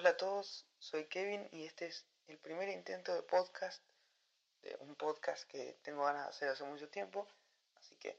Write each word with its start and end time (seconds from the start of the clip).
Hola 0.00 0.10
a 0.10 0.16
todos, 0.16 0.66
soy 0.78 1.04
Kevin 1.08 1.46
y 1.52 1.66
este 1.66 1.84
es 1.88 2.06
el 2.26 2.38
primer 2.38 2.70
intento 2.70 3.14
de 3.14 3.20
podcast, 3.20 3.84
de 4.62 4.74
un 4.80 4.96
podcast 4.96 5.46
que 5.46 5.78
tengo 5.82 6.04
ganas 6.04 6.22
de 6.22 6.30
hacer 6.30 6.48
hace 6.48 6.64
mucho 6.64 6.88
tiempo, 6.88 7.28
así 7.74 7.96
que 7.96 8.18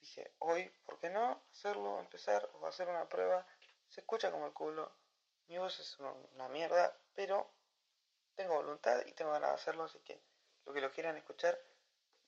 dije, 0.00 0.34
hoy, 0.40 0.68
¿por 0.84 0.98
qué 0.98 1.08
no 1.08 1.40
hacerlo, 1.52 2.00
empezar 2.00 2.50
o 2.54 2.66
hacer 2.66 2.88
una 2.88 3.08
prueba? 3.08 3.46
Se 3.90 4.00
escucha 4.00 4.32
como 4.32 4.44
el 4.48 4.52
culo, 4.52 4.90
mi 5.46 5.56
voz 5.56 5.78
es 5.78 5.96
una 6.00 6.48
mierda, 6.48 6.98
pero 7.14 7.48
tengo 8.34 8.56
voluntad 8.56 9.00
y 9.06 9.12
tengo 9.12 9.30
ganas 9.30 9.50
de 9.50 9.54
hacerlo, 9.54 9.84
así 9.84 10.00
que 10.00 10.20
lo 10.66 10.72
que 10.72 10.80
lo 10.80 10.90
quieran 10.90 11.16
escuchar, 11.16 11.56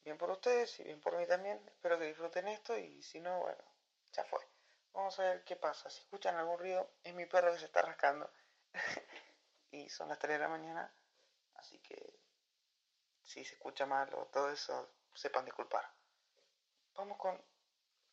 bien 0.04 0.16
por 0.16 0.30
ustedes 0.30 0.78
y 0.78 0.84
bien 0.84 1.00
por 1.00 1.16
mí 1.16 1.26
también, 1.26 1.60
espero 1.66 1.98
que 1.98 2.04
disfruten 2.04 2.46
esto 2.46 2.78
y 2.78 3.02
si 3.02 3.18
no, 3.18 3.40
bueno, 3.40 3.64
ya 4.12 4.24
fue. 4.26 4.46
Vamos 4.92 5.18
a 5.18 5.24
ver 5.24 5.42
qué 5.42 5.56
pasa. 5.56 5.90
Si 5.90 6.02
escuchan 6.02 6.36
algún 6.36 6.58
ruido, 6.58 6.88
es 7.02 7.14
mi 7.14 7.26
perro 7.26 7.50
que 7.52 7.58
se 7.58 7.64
está 7.64 7.82
rascando. 7.82 8.30
Y 9.70 9.88
son 9.88 10.08
las 10.08 10.18
3 10.18 10.34
de 10.34 10.38
la 10.38 10.48
mañana. 10.48 10.92
Así 11.54 11.78
que 11.78 12.18
si 13.22 13.44
se 13.44 13.54
escucha 13.54 13.86
mal 13.86 14.12
o 14.14 14.26
todo 14.26 14.50
eso, 14.50 14.94
sepan 15.14 15.44
disculpar. 15.44 15.88
Vamos 16.94 17.18
con 17.18 17.42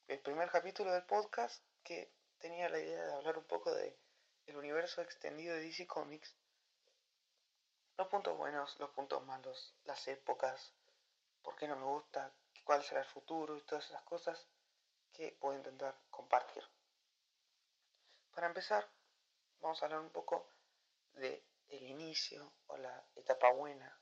el 0.07 0.19
primer 0.19 0.49
capítulo 0.49 0.91
del 0.91 1.05
podcast 1.05 1.63
que 1.83 2.13
tenía 2.39 2.69
la 2.69 2.79
idea 2.79 3.05
de 3.05 3.13
hablar 3.13 3.37
un 3.37 3.45
poco 3.45 3.73
de 3.73 3.97
el 4.47 4.57
universo 4.57 5.01
extendido 5.01 5.55
de 5.55 5.61
DC 5.61 5.85
Comics. 5.85 6.35
Los 7.97 8.07
puntos 8.07 8.37
buenos, 8.37 8.79
los 8.79 8.89
puntos 8.91 9.23
malos, 9.25 9.75
las 9.83 10.07
épocas, 10.07 10.73
por 11.43 11.55
qué 11.55 11.67
no 11.67 11.75
me 11.75 11.85
gusta, 11.85 12.33
cuál 12.63 12.83
será 12.83 13.01
el 13.01 13.07
futuro 13.07 13.57
y 13.57 13.61
todas 13.61 13.85
esas 13.85 14.01
cosas 14.03 14.47
que 15.11 15.37
a 15.41 15.53
intentar 15.53 15.99
compartir. 16.09 16.63
Para 18.33 18.47
empezar, 18.47 18.89
vamos 19.61 19.81
a 19.81 19.85
hablar 19.85 20.01
un 20.01 20.11
poco 20.11 20.47
de 21.13 21.43
el 21.69 21.83
inicio 21.83 22.53
o 22.67 22.77
la 22.77 23.05
etapa 23.15 23.51
buena, 23.51 23.99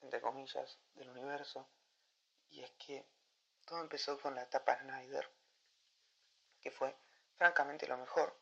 entre 0.00 0.20
comillas, 0.20 0.78
del 0.94 1.10
universo. 1.10 1.68
Y 2.48 2.62
es 2.62 2.70
que 2.72 3.06
todo 3.66 3.80
empezó 3.80 4.18
con 4.18 4.34
la 4.34 4.42
etapa 4.42 4.78
Snyder, 4.78 5.30
que 6.60 6.70
fue 6.70 6.96
francamente 7.36 7.86
lo 7.86 7.96
mejor. 7.96 8.36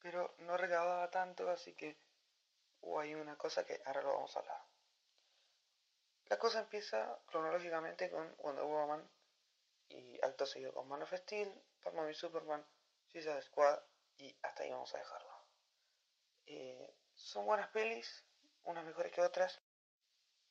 Pero 0.00 0.34
no 0.38 0.56
recaudaba 0.56 1.10
tanto, 1.10 1.48
así 1.50 1.74
que 1.74 1.98
hubo 2.80 3.00
ahí 3.00 3.14
una 3.14 3.36
cosa 3.36 3.64
que 3.64 3.80
ahora 3.84 4.02
lo 4.02 4.14
vamos 4.14 4.36
a 4.36 4.40
hablar. 4.40 4.62
La 6.26 6.38
cosa 6.38 6.60
empieza 6.60 7.20
cronológicamente 7.26 8.10
con 8.10 8.34
Wonder 8.38 8.64
Woman 8.64 9.10
y 9.88 10.18
acto 10.24 10.46
seguido 10.46 10.72
con 10.72 10.88
Man 10.88 11.02
of 11.02 11.12
Steel, 11.12 11.52
Batman 11.84 12.10
y 12.10 12.14
Superman, 12.14 12.66
Suicide 13.06 13.42
Squad 13.42 13.80
y 14.22 14.38
hasta 14.42 14.62
ahí 14.62 14.70
vamos 14.70 14.94
a 14.94 14.98
dejarlo. 14.98 15.32
Eh, 16.46 16.94
son 17.14 17.44
buenas 17.44 17.68
pelis, 17.70 18.24
unas 18.62 18.84
mejores 18.84 19.12
que 19.12 19.20
otras, 19.20 19.60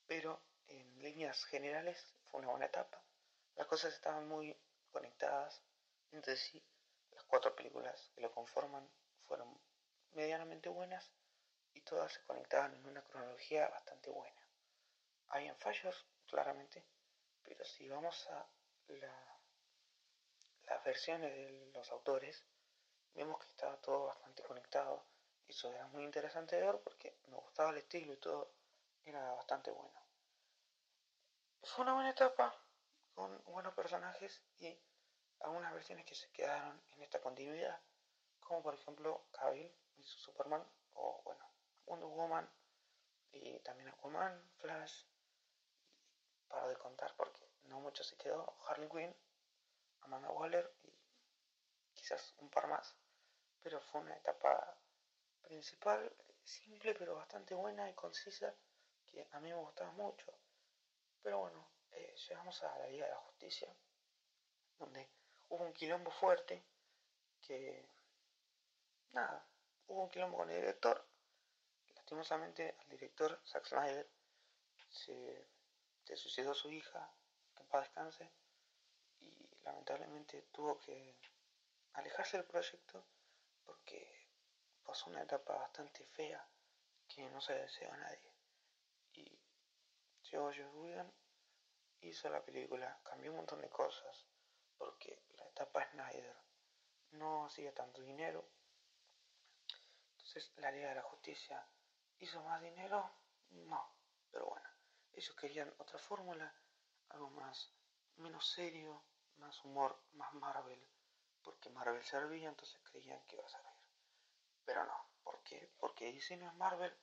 pero 0.06 0.44
en 0.68 1.02
líneas 1.02 1.46
generales 1.46 2.14
fue 2.26 2.42
una 2.42 2.50
buena 2.50 2.66
etapa. 2.66 3.02
Las 3.56 3.68
cosas 3.68 3.94
estaban 3.94 4.28
muy 4.28 4.58
conectadas 4.92 5.64
entre 6.12 6.36
sí. 6.36 6.62
Las 7.12 7.24
cuatro 7.24 7.56
películas 7.56 8.12
que 8.14 8.22
lo 8.22 8.32
conforman 8.32 8.90
fueron 9.24 9.58
medianamente 10.12 10.68
buenas 10.68 11.10
y 11.74 11.82
todas 11.82 12.12
se 12.12 12.24
conectaban 12.26 12.74
en 12.74 12.86
una 12.86 13.04
cronología 13.04 13.70
bastante 13.70 14.10
buena. 14.10 14.42
Habían 15.28 15.58
fallos, 15.58 16.06
claramente, 16.28 16.86
pero 17.44 17.64
si 17.64 17.88
vamos 17.88 18.28
a 18.28 18.50
las 20.64 20.84
versiones 20.84 21.34
de 21.34 21.72
los 21.74 21.90
autores, 21.92 22.46
vemos 23.14 23.40
que 23.40 23.50
estaba 23.50 23.78
todo 23.78 24.06
bastante 24.06 24.44
conectado. 24.44 25.06
Y 25.48 25.52
eso 25.52 25.72
era 25.74 25.88
muy 25.88 26.04
interesante 26.04 26.56
de 26.56 26.64
ver 26.64 26.82
porque 26.82 27.18
me 27.28 27.38
gustaba 27.38 27.72
el 27.72 27.78
estilo 27.78 28.14
y 28.14 28.18
todo. 28.18 28.54
Era 29.06 29.34
bastante 29.34 29.72
bueno. 29.72 30.00
Fue 31.64 31.84
una 31.84 31.94
buena 31.94 32.10
etapa 32.12 32.56
con 33.14 33.44
buenos 33.46 33.74
personajes 33.74 34.42
y 34.60 34.78
algunas 35.42 35.74
versiones 35.74 36.06
que 36.06 36.16
se 36.16 36.32
quedaron 36.32 36.82
en 36.94 37.04
esta 37.04 37.22
continuidad, 37.22 37.80
como 38.40 38.62
por 38.62 38.74
ejemplo 38.74 39.28
Cavill 39.32 39.72
y 39.98 40.04
su 40.04 40.20
Superman, 40.20 40.66
o 40.94 41.22
bueno, 41.24 41.46
Wonder 41.86 42.10
Woman 42.10 42.50
y 43.32 43.60
también 43.60 43.90
Aquaman, 43.90 44.50
Flash, 44.58 45.04
para 46.48 46.68
de 46.68 46.78
contar 46.78 47.16
porque 47.16 47.48
no 47.64 47.80
mucho 47.80 48.04
se 48.04 48.18
quedó, 48.18 48.56
Harley 48.68 48.90
Quinn, 48.90 49.16
Amanda 50.02 50.30
Waller 50.30 50.76
y 50.84 50.94
quizás 51.94 52.34
un 52.40 52.50
par 52.50 52.68
más, 52.68 52.96
pero 53.62 53.80
fue 53.82 54.02
una 54.02 54.16
etapa 54.16 54.78
principal 55.42 56.12
simple 56.44 56.96
pero 56.96 57.16
bastante 57.16 57.54
buena 57.54 57.90
y 57.90 57.94
concisa 57.94 58.56
que 59.06 59.28
a 59.32 59.40
mí 59.40 59.50
me 59.50 59.60
gustaba 59.60 59.92
mucho. 59.92 60.34
Pero 61.22 61.40
bueno, 61.40 61.70
eh, 61.92 62.16
llegamos 62.28 62.62
a 62.64 62.78
la 62.80 62.88
Liga 62.88 63.06
de 63.06 63.12
la 63.12 63.20
Justicia, 63.20 63.74
donde 64.80 65.10
hubo 65.50 65.64
un 65.64 65.74
quilombo 65.74 66.12
fuerte 66.12 66.64
que, 67.42 67.86
nada, 69.12 69.46
hubo 69.88 70.04
un 70.04 70.10
quilombo 70.10 70.38
con 70.38 70.50
el 70.50 70.62
director. 70.62 71.06
Lastimosamente 71.96 72.76
al 72.80 72.90
director 72.90 73.40
Zack 73.46 73.66
Snyder 73.66 74.10
se, 74.90 75.48
se 76.06 76.16
suicidó 76.18 76.54
su 76.54 76.72
hija 76.72 77.14
que 77.56 77.64
en 77.64 77.70
paz 77.70 77.84
descanse, 77.84 78.32
y 79.20 79.50
lamentablemente 79.64 80.42
tuvo 80.52 80.80
que 80.80 81.16
alejarse 81.94 82.38
del 82.38 82.46
proyecto 82.48 83.06
porque 83.66 84.30
pasó 84.84 85.10
una 85.10 85.24
etapa 85.24 85.56
bastante 85.56 86.06
fea 86.06 86.48
que 87.08 87.30
no 87.30 87.42
se 87.42 87.54
desea 87.54 87.94
a 87.94 87.98
nadie. 87.98 88.34
Y 89.14 89.40
Joe 90.30 90.66
Whedon, 90.68 91.14
hizo 92.02 92.30
la 92.30 92.44
película, 92.44 93.00
cambió 93.04 93.32
un 93.32 93.38
montón 93.38 93.62
de 93.62 93.70
cosas, 93.70 94.26
porque 94.78 95.24
la 95.38 95.46
etapa 95.48 95.88
Snyder 95.92 96.36
no 97.12 97.46
hacía 97.46 97.74
tanto 97.74 98.02
dinero. 98.02 98.48
Entonces 100.12 100.52
la 100.58 100.72
Liga 100.72 100.90
de 100.90 100.96
la 100.96 101.04
Justicia 101.04 101.68
hizo 102.20 102.42
más 102.44 102.62
dinero, 102.62 103.12
no, 103.50 103.96
pero 104.32 104.46
bueno, 104.48 104.70
ellos 105.14 105.36
querían 105.36 105.74
otra 105.78 106.00
fórmula 106.00 106.54
algo 107.10 107.30
más, 107.32 107.74
menos 108.18 108.50
serio, 108.50 109.04
más 109.38 109.64
humor, 109.66 110.02
más 110.14 110.34
Marvel, 110.34 110.82
porque 111.44 111.70
Marvel 111.70 112.04
servía, 112.04 112.50
entonces 112.50 112.80
creían 112.84 113.24
que 113.26 113.36
iba 113.36 113.46
a 113.46 113.50
servir. 113.50 113.72
Pero 114.66 114.86
no, 114.86 115.10
¿por 115.24 115.42
qué? 115.44 115.72
Porque 115.78 116.12
DC 116.12 116.38
no 116.38 116.48
es 116.48 116.56
Marvel, 116.56 116.96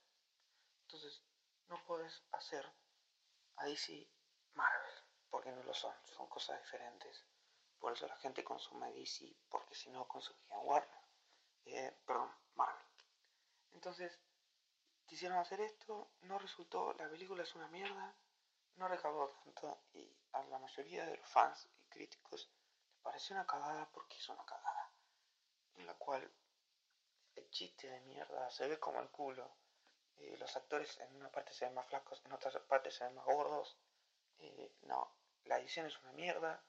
entonces 0.82 1.22
no 1.68 1.82
puedes 1.84 2.22
hacer 2.32 2.64
a 3.56 3.66
DC 3.66 4.10
Marvel, 4.54 4.92
porque 5.28 5.50
no 5.52 5.62
lo 5.62 5.74
son, 5.74 5.94
son 6.06 6.28
cosas 6.28 6.60
diferentes. 6.62 7.24
Por 7.78 7.92
eso 7.92 8.06
la 8.06 8.16
gente 8.16 8.42
consume 8.44 8.92
DC, 8.92 9.36
porque 9.48 9.74
si 9.74 9.90
no 9.90 10.06
consumían 10.08 10.60
Warner, 10.64 10.98
eh, 11.66 11.96
perdón, 12.06 12.34
Marvel. 12.54 12.86
Entonces, 13.72 14.18
quisieron 15.06 15.38
hacer 15.38 15.60
esto, 15.60 16.10
no 16.22 16.38
resultó, 16.38 16.92
la 16.94 17.08
película 17.08 17.42
es 17.42 17.54
una 17.54 17.68
mierda, 17.68 18.16
no 18.76 18.88
recaudó 18.88 19.28
tanto 19.44 19.82
y 19.92 20.16
a 20.32 20.42
la 20.44 20.58
mayoría 20.58 21.04
de 21.04 21.16
los 21.16 21.28
fans 21.28 21.66
y 21.66 21.88
críticos 21.88 22.50
les 23.08 23.12
pareció 23.12 23.36
una 23.36 23.46
cagada 23.46 23.88
porque 23.90 24.18
es 24.18 24.28
una 24.28 24.44
cagada. 24.44 24.92
En 25.76 25.86
la 25.86 25.94
cual 25.94 26.30
el 27.36 27.50
chiste 27.50 27.88
de 27.88 28.00
mierda 28.00 28.50
se 28.50 28.68
ve 28.68 28.78
como 28.78 29.00
el 29.00 29.08
culo. 29.08 29.50
Eh, 30.18 30.36
los 30.36 30.54
actores 30.56 30.98
en 31.00 31.16
una 31.16 31.30
parte 31.30 31.54
se 31.54 31.64
ven 31.64 31.74
más 31.74 31.86
flacos, 31.86 32.20
en 32.24 32.32
otra 32.32 32.50
parte 32.66 32.90
se 32.90 33.04
ven 33.04 33.14
más 33.14 33.24
gordos. 33.24 33.78
Eh, 34.40 34.76
no, 34.82 35.14
la 35.44 35.58
edición 35.58 35.86
es 35.86 35.98
una 36.00 36.12
mierda, 36.12 36.62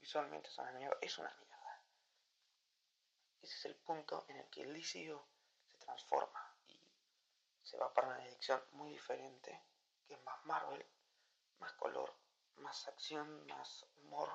visualmente 0.00 0.48
es 0.48 0.58
una 0.58 0.72
mierda, 0.72 0.96
es 1.00 1.18
una 1.18 1.30
mierda. 1.30 1.82
Ese 3.42 3.54
es 3.54 3.64
el 3.66 3.76
punto 3.76 4.24
en 4.28 4.36
el 4.36 4.48
que 4.48 4.62
el 4.62 4.72
DCU 4.72 5.22
se 5.70 5.76
transforma 5.78 6.54
y 6.68 6.88
se 7.62 7.76
va 7.76 7.92
para 7.92 8.08
una 8.08 8.18
dirección 8.18 8.62
muy 8.72 8.92
diferente, 8.92 9.62
que 10.06 10.14
es 10.14 10.24
más 10.24 10.42
Marvel, 10.46 10.86
más 11.58 11.72
color, 11.74 12.14
más 12.56 12.88
acción, 12.88 13.46
más 13.46 13.84
humor, 13.96 14.30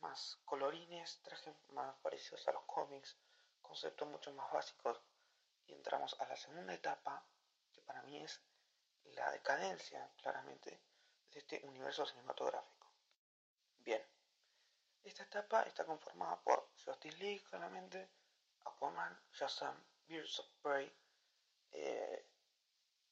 más 0.00 0.38
colorines, 0.44 1.20
trajes 1.22 1.54
más 1.68 1.96
parecidos 1.96 2.46
a 2.48 2.52
los 2.52 2.64
cómics, 2.64 3.16
conceptos 3.60 4.08
mucho 4.08 4.32
más 4.32 4.50
básicos. 4.52 5.00
Y 5.66 5.72
entramos 5.72 6.14
a 6.20 6.26
la 6.28 6.36
segunda 6.36 6.74
etapa, 6.74 7.26
que 7.72 7.82
para 7.82 8.02
mí 8.02 8.22
es 8.22 8.40
la 9.04 9.30
decadencia, 9.32 10.12
claramente, 10.16 10.80
de 11.32 11.38
este 11.38 11.64
universo 11.66 12.06
cinematográfico. 12.06 12.92
Bien, 13.78 14.02
esta 15.02 15.24
etapa 15.24 15.62
está 15.62 15.84
conformada 15.84 16.40
por 16.42 16.70
Justice 16.84 17.18
League, 17.18 17.42
claramente, 17.44 18.10
Aquaman, 18.64 19.20
Shazam, 19.32 19.84
Birds 20.06 20.38
of 20.40 20.48
Prey, 20.62 20.92
eh, 21.72 22.28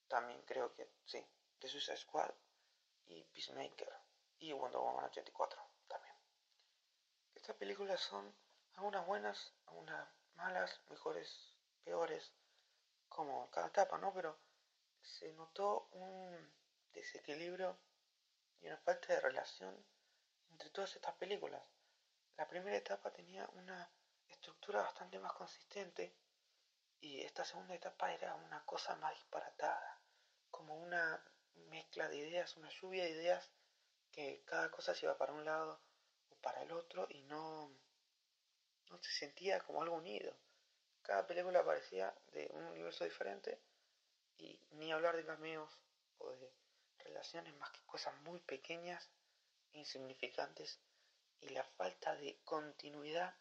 también 0.09 0.43
creo 0.43 0.73
que, 0.75 0.93
sí, 1.05 1.25
The 1.59 1.69
Suicide 1.69 1.97
Squad, 1.97 2.33
y 3.07 3.23
Peacemaker 3.25 3.93
y 4.39 4.53
Wonder 4.53 4.81
Woman 4.81 5.05
84 5.05 5.57
también. 5.57 5.64
Estas 7.45 7.57
películas 7.59 8.01
son 8.01 8.35
algunas 8.73 9.05
buenas, 9.07 9.53
algunas 9.67 10.09
malas, 10.35 10.81
mejores, 10.89 11.53
peores, 11.85 12.33
como 13.07 13.51
cada 13.51 13.67
etapa, 13.67 13.99
¿no? 13.99 14.15
Pero 14.15 14.39
se 15.03 15.31
notó 15.35 15.89
un 15.91 16.51
desequilibrio 16.95 17.77
y 18.63 18.69
una 18.69 18.79
falta 18.79 19.13
de 19.13 19.21
relación 19.21 19.77
entre 20.53 20.71
todas 20.71 20.97
estas 20.97 21.17
películas. 21.17 21.63
La 22.39 22.49
primera 22.49 22.79
etapa 22.79 23.13
tenía 23.13 23.47
una 23.53 23.93
estructura 24.27 24.81
bastante 24.81 25.19
más 25.19 25.35
consistente 25.35 26.17
y 26.99 27.21
esta 27.21 27.45
segunda 27.45 27.75
etapa 27.75 28.11
era 28.15 28.35
una 28.37 28.65
cosa 28.65 28.97
más 28.97 29.13
disparatada, 29.17 30.01
como 30.51 30.79
una 30.79 31.23
mezcla 31.69 32.09
de 32.09 32.17
ideas, 32.17 32.57
una 32.57 32.71
lluvia 32.71 33.05
de 33.05 33.11
ideas 33.11 33.53
que 34.11 34.43
cada 34.47 34.71
cosa 34.71 34.95
se 34.95 35.05
iba 35.05 35.19
para 35.19 35.35
un 35.35 35.45
lado 35.45 35.84
para 36.45 36.63
el 36.63 36.73
otro 36.73 37.07
y 37.09 37.23
no, 37.23 37.71
no 38.91 39.03
se 39.03 39.11
sentía 39.13 39.61
como 39.61 39.83
algo 39.83 39.97
unido. 39.97 40.37
Cada 41.01 41.27
película 41.27 41.65
parecía 41.65 42.15
de 42.33 42.51
un 42.53 42.65
universo 42.65 43.05
diferente 43.05 43.59
y 44.37 44.61
ni 44.73 44.93
hablar 44.93 45.17
de 45.17 45.25
cameos 45.25 45.71
o 46.19 46.31
de 46.31 46.53
relaciones 46.99 47.57
más 47.57 47.71
que 47.71 47.81
cosas 47.87 48.15
muy 48.23 48.41
pequeñas, 48.41 49.09
insignificantes 49.73 50.81
y 51.41 51.49
la 51.49 51.65
falta 51.65 52.15
de 52.15 52.39
continuidad 52.45 53.35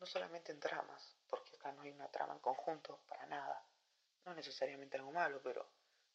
no 0.00 0.06
solamente 0.06 0.52
en 0.52 0.60
tramas, 0.60 1.16
porque 1.28 1.56
acá 1.56 1.72
no 1.72 1.82
hay 1.82 1.90
una 1.90 2.10
trama 2.10 2.34
en 2.34 2.40
conjunto 2.40 3.00
para 3.08 3.26
nada, 3.26 3.66
no 4.24 4.34
necesariamente 4.34 4.96
algo 4.96 5.12
malo, 5.12 5.42
pero 5.42 5.68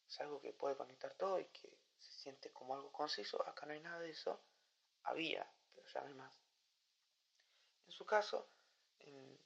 es 0.08 0.20
algo 0.20 0.40
que 0.40 0.52
puede 0.52 0.76
conectar 0.76 1.14
todo 1.14 1.38
y 1.38 1.44
que 1.46 1.78
se 1.98 2.12
siente 2.12 2.50
como 2.52 2.74
algo 2.74 2.90
conciso, 2.90 3.46
acá 3.46 3.66
no 3.66 3.74
hay 3.74 3.80
nada 3.80 4.00
de 4.00 4.10
eso, 4.10 4.42
había, 5.04 5.46
hay 5.96 6.14
más. 6.14 6.40
En 7.86 7.92
su 7.92 8.04
caso, 8.04 8.50
en, 9.00 9.40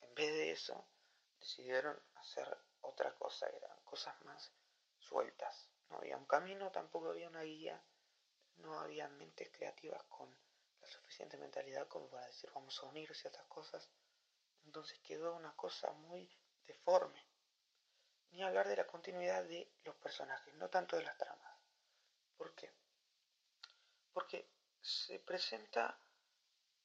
en 0.00 0.14
vez 0.14 0.32
de 0.32 0.50
eso, 0.52 0.88
decidieron 1.38 2.00
hacer 2.14 2.58
otra 2.80 3.14
cosa, 3.14 3.46
eran 3.48 3.80
cosas 3.82 4.14
más 4.24 4.52
sueltas. 4.98 5.68
No 5.88 5.96
había 5.96 6.16
un 6.16 6.26
camino, 6.26 6.70
tampoco 6.70 7.10
había 7.10 7.28
una 7.28 7.42
guía, 7.42 7.82
no 8.56 8.78
había 8.80 9.08
mentes 9.08 9.50
creativas 9.50 10.02
con 10.04 10.30
la 10.80 10.86
suficiente 10.86 11.36
mentalidad 11.36 11.88
como 11.88 12.08
para 12.08 12.26
decir 12.26 12.50
vamos 12.54 12.78
a 12.80 12.86
unir 12.86 13.14
ciertas 13.14 13.46
cosas. 13.46 13.90
Entonces 14.64 14.98
quedó 15.00 15.34
una 15.34 15.54
cosa 15.56 15.92
muy 15.92 16.30
deforme. 16.66 17.26
Ni 18.30 18.42
hablar 18.42 18.66
de 18.68 18.76
la 18.76 18.86
continuidad 18.86 19.44
de 19.44 19.72
los 19.84 19.94
personajes, 19.96 20.54
no 20.54 20.68
tanto 20.68 20.96
de 20.96 21.04
las 21.04 21.16
tramas. 21.16 21.54
¿Por 22.36 22.54
qué? 22.54 22.74
Porque 24.12 24.53
se 24.84 25.18
presenta 25.18 25.98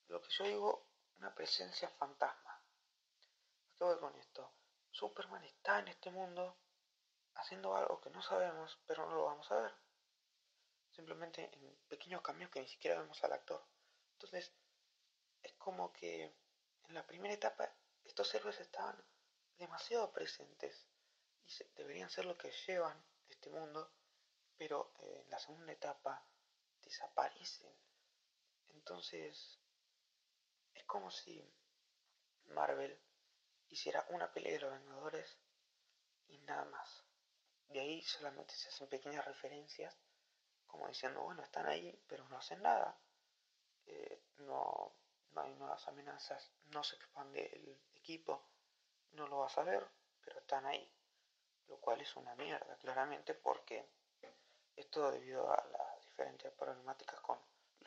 lo 0.07 0.21
que 0.21 0.29
yo 0.29 0.45
digo 0.45 0.87
una 1.17 1.35
presencia 1.35 1.89
fantasma. 1.89 2.51
¿A 2.51 3.75
qué 3.77 3.83
voy 3.83 3.99
con 3.99 4.15
esto? 4.15 4.53
Superman 4.89 5.43
está 5.43 5.79
en 5.79 5.89
este 5.89 6.09
mundo 6.09 6.57
haciendo 7.35 7.75
algo 7.75 7.99
que 7.99 8.09
no 8.09 8.21
sabemos, 8.21 8.79
pero 8.85 9.05
no 9.05 9.15
lo 9.15 9.25
vamos 9.25 9.51
a 9.51 9.59
ver. 9.59 9.75
Simplemente 10.91 11.53
en 11.53 11.75
pequeños 11.89 12.21
cambios 12.21 12.49
que 12.49 12.61
ni 12.61 12.69
siquiera 12.69 13.01
vemos 13.01 13.21
al 13.25 13.33
actor. 13.33 13.67
Entonces, 14.13 14.53
es 15.43 15.53
como 15.55 15.91
que 15.91 16.23
en 16.23 16.93
la 16.93 17.05
primera 17.05 17.33
etapa 17.33 17.69
estos 18.05 18.33
héroes 18.33 18.61
estaban 18.61 19.03
demasiado 19.57 20.13
presentes 20.13 20.87
y 21.45 21.51
deberían 21.75 22.09
ser 22.09 22.23
lo 22.23 22.37
que 22.37 22.51
llevan 22.65 23.05
este 23.27 23.49
mundo, 23.49 23.91
pero 24.57 24.93
eh, 24.99 25.23
en 25.25 25.29
la 25.29 25.39
segunda 25.39 25.73
etapa 25.73 26.25
desaparecen. 26.81 27.88
Entonces, 28.73 29.59
es 30.73 30.83
como 30.85 31.11
si 31.11 31.53
Marvel 32.45 32.99
hiciera 33.69 34.05
una 34.09 34.31
pelea 34.31 34.53
de 34.53 34.59
los 34.59 34.71
Vengadores 34.71 35.37
y 36.27 36.37
nada 36.39 36.65
más. 36.65 37.03
De 37.67 37.79
ahí 37.79 38.01
solamente 38.01 38.55
se 38.55 38.69
hacen 38.69 38.87
pequeñas 38.87 39.25
referencias, 39.25 39.95
como 40.65 40.87
diciendo, 40.87 41.21
bueno, 41.21 41.43
están 41.43 41.67
ahí, 41.67 42.01
pero 42.07 42.27
no 42.29 42.37
hacen 42.37 42.61
nada. 42.61 42.99
Eh, 43.85 44.23
no, 44.37 44.93
no 45.31 45.41
hay 45.41 45.53
nuevas 45.55 45.87
amenazas, 45.87 46.51
no 46.65 46.83
se 46.83 46.95
expande 46.95 47.45
el 47.53 47.79
equipo, 47.95 48.43
no 49.11 49.27
lo 49.27 49.39
vas 49.39 49.57
a 49.57 49.63
ver, 49.63 49.87
pero 50.23 50.39
están 50.39 50.65
ahí. 50.65 50.91
Lo 51.67 51.77
cual 51.77 52.01
es 52.01 52.15
una 52.15 52.33
mierda, 52.35 52.75
claramente, 52.77 53.35
porque 53.35 53.87
esto 54.75 55.11
debido 55.11 55.51
a 55.51 55.63
las 55.67 56.05
diferentes 56.05 56.51
problemáticas 56.53 57.19
con 57.21 57.39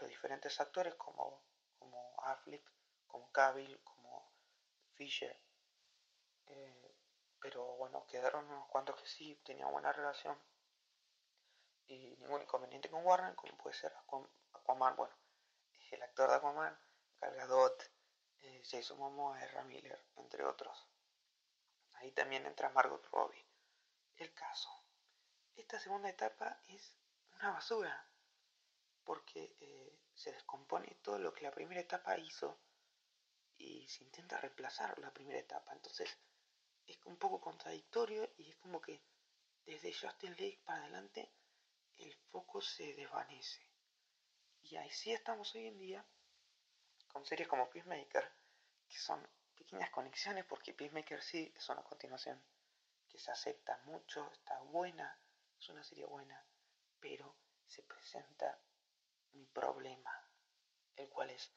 los 0.03 0.11
diferentes 0.11 0.61
actores 0.61 0.95
como, 0.97 1.45
como 1.79 2.21
Affleck, 2.25 2.69
como 3.07 3.31
Cavill, 3.31 3.81
como 3.85 4.33
Fisher. 4.95 5.41
Eh, 6.47 6.97
pero 7.41 7.65
bueno, 7.77 8.05
quedaron 8.07 8.47
unos 8.47 8.69
cuantos 8.69 9.01
que 9.01 9.07
sí 9.07 9.41
tenían 9.45 9.71
buena 9.71 9.93
relación 9.93 10.37
y 11.87 12.17
ningún 12.19 12.43
inconveniente 12.43 12.91
con 12.91 13.05
Warner, 13.05 13.35
como 13.37 13.57
puede 13.59 13.77
ser 13.77 13.93
Aquaman, 14.53 14.97
bueno, 14.97 15.15
el 15.91 16.03
actor 16.03 16.31
de 16.31 16.37
Aquaman, 16.37 16.79
Gal 17.21 17.35
Gadot, 17.35 17.83
eh, 18.41 18.63
Jason 18.65 18.99
Momoa, 18.99 19.41
Ezra 19.45 19.63
Miller, 19.65 20.05
entre 20.17 20.45
otros. 20.45 20.89
Ahí 21.95 22.11
también 22.13 22.47
entra 22.47 22.71
Margot 22.71 23.05
Robbie. 23.13 23.47
El 24.17 24.33
caso. 24.35 24.69
Esta 25.55 25.79
segunda 25.79 26.09
etapa 26.09 26.61
es 26.67 26.97
una 27.35 27.53
basura, 27.53 28.12
porque 29.05 29.57
eh, 29.61 29.99
se 30.15 30.33
descompone 30.33 30.99
todo 31.03 31.19
lo 31.19 31.33
que 31.33 31.45
la 31.45 31.51
primera 31.51 31.81
etapa 31.81 32.19
hizo 32.19 32.59
y 33.57 33.89
se 33.89 34.05
intenta 34.05 34.39
reemplazar 34.39 34.99
la 34.99 35.13
primera 35.13 35.39
etapa. 35.39 35.73
Entonces, 35.73 36.19
es 36.87 36.99
un 37.05 37.17
poco 37.17 37.41
contradictorio 37.41 38.33
y 38.37 38.51
es 38.51 38.57
como 38.57 38.81
que 38.81 39.03
desde 39.65 39.93
Justin 39.93 40.35
League 40.37 40.61
para 40.65 40.83
adelante 40.83 41.33
el 41.99 42.15
foco 42.31 42.61
se 42.61 42.95
desvanece. 42.95 43.67
Y 44.63 44.77
ahí 44.77 44.91
sí 44.91 45.13
estamos 45.13 45.55
hoy 45.55 45.67
en 45.67 45.79
día 45.79 46.05
con 47.09 47.25
series 47.25 47.49
como 47.49 47.69
Peacemaker, 47.69 48.33
que 48.89 48.99
son 48.99 49.29
pequeñas 49.55 49.91
conexiones 49.91 50.45
porque 50.45 50.75
Peacemaker 50.75 51.23
sí 51.23 51.53
es 51.55 51.69
una 51.69 51.83
continuación 51.83 52.43
que 53.09 53.19
se 53.19 53.31
acepta 53.31 53.79
mucho, 53.85 54.31
está 54.33 54.59
buena, 54.61 55.21
es 55.59 55.69
una 55.69 55.85
serie 55.85 56.07
buena, 56.07 56.45
pero 56.99 57.37
se 57.67 57.83
presenta 57.83 58.59
mi 59.35 59.47
problema, 59.47 60.13
el 60.97 61.09
cual 61.09 61.31
es 61.31 61.53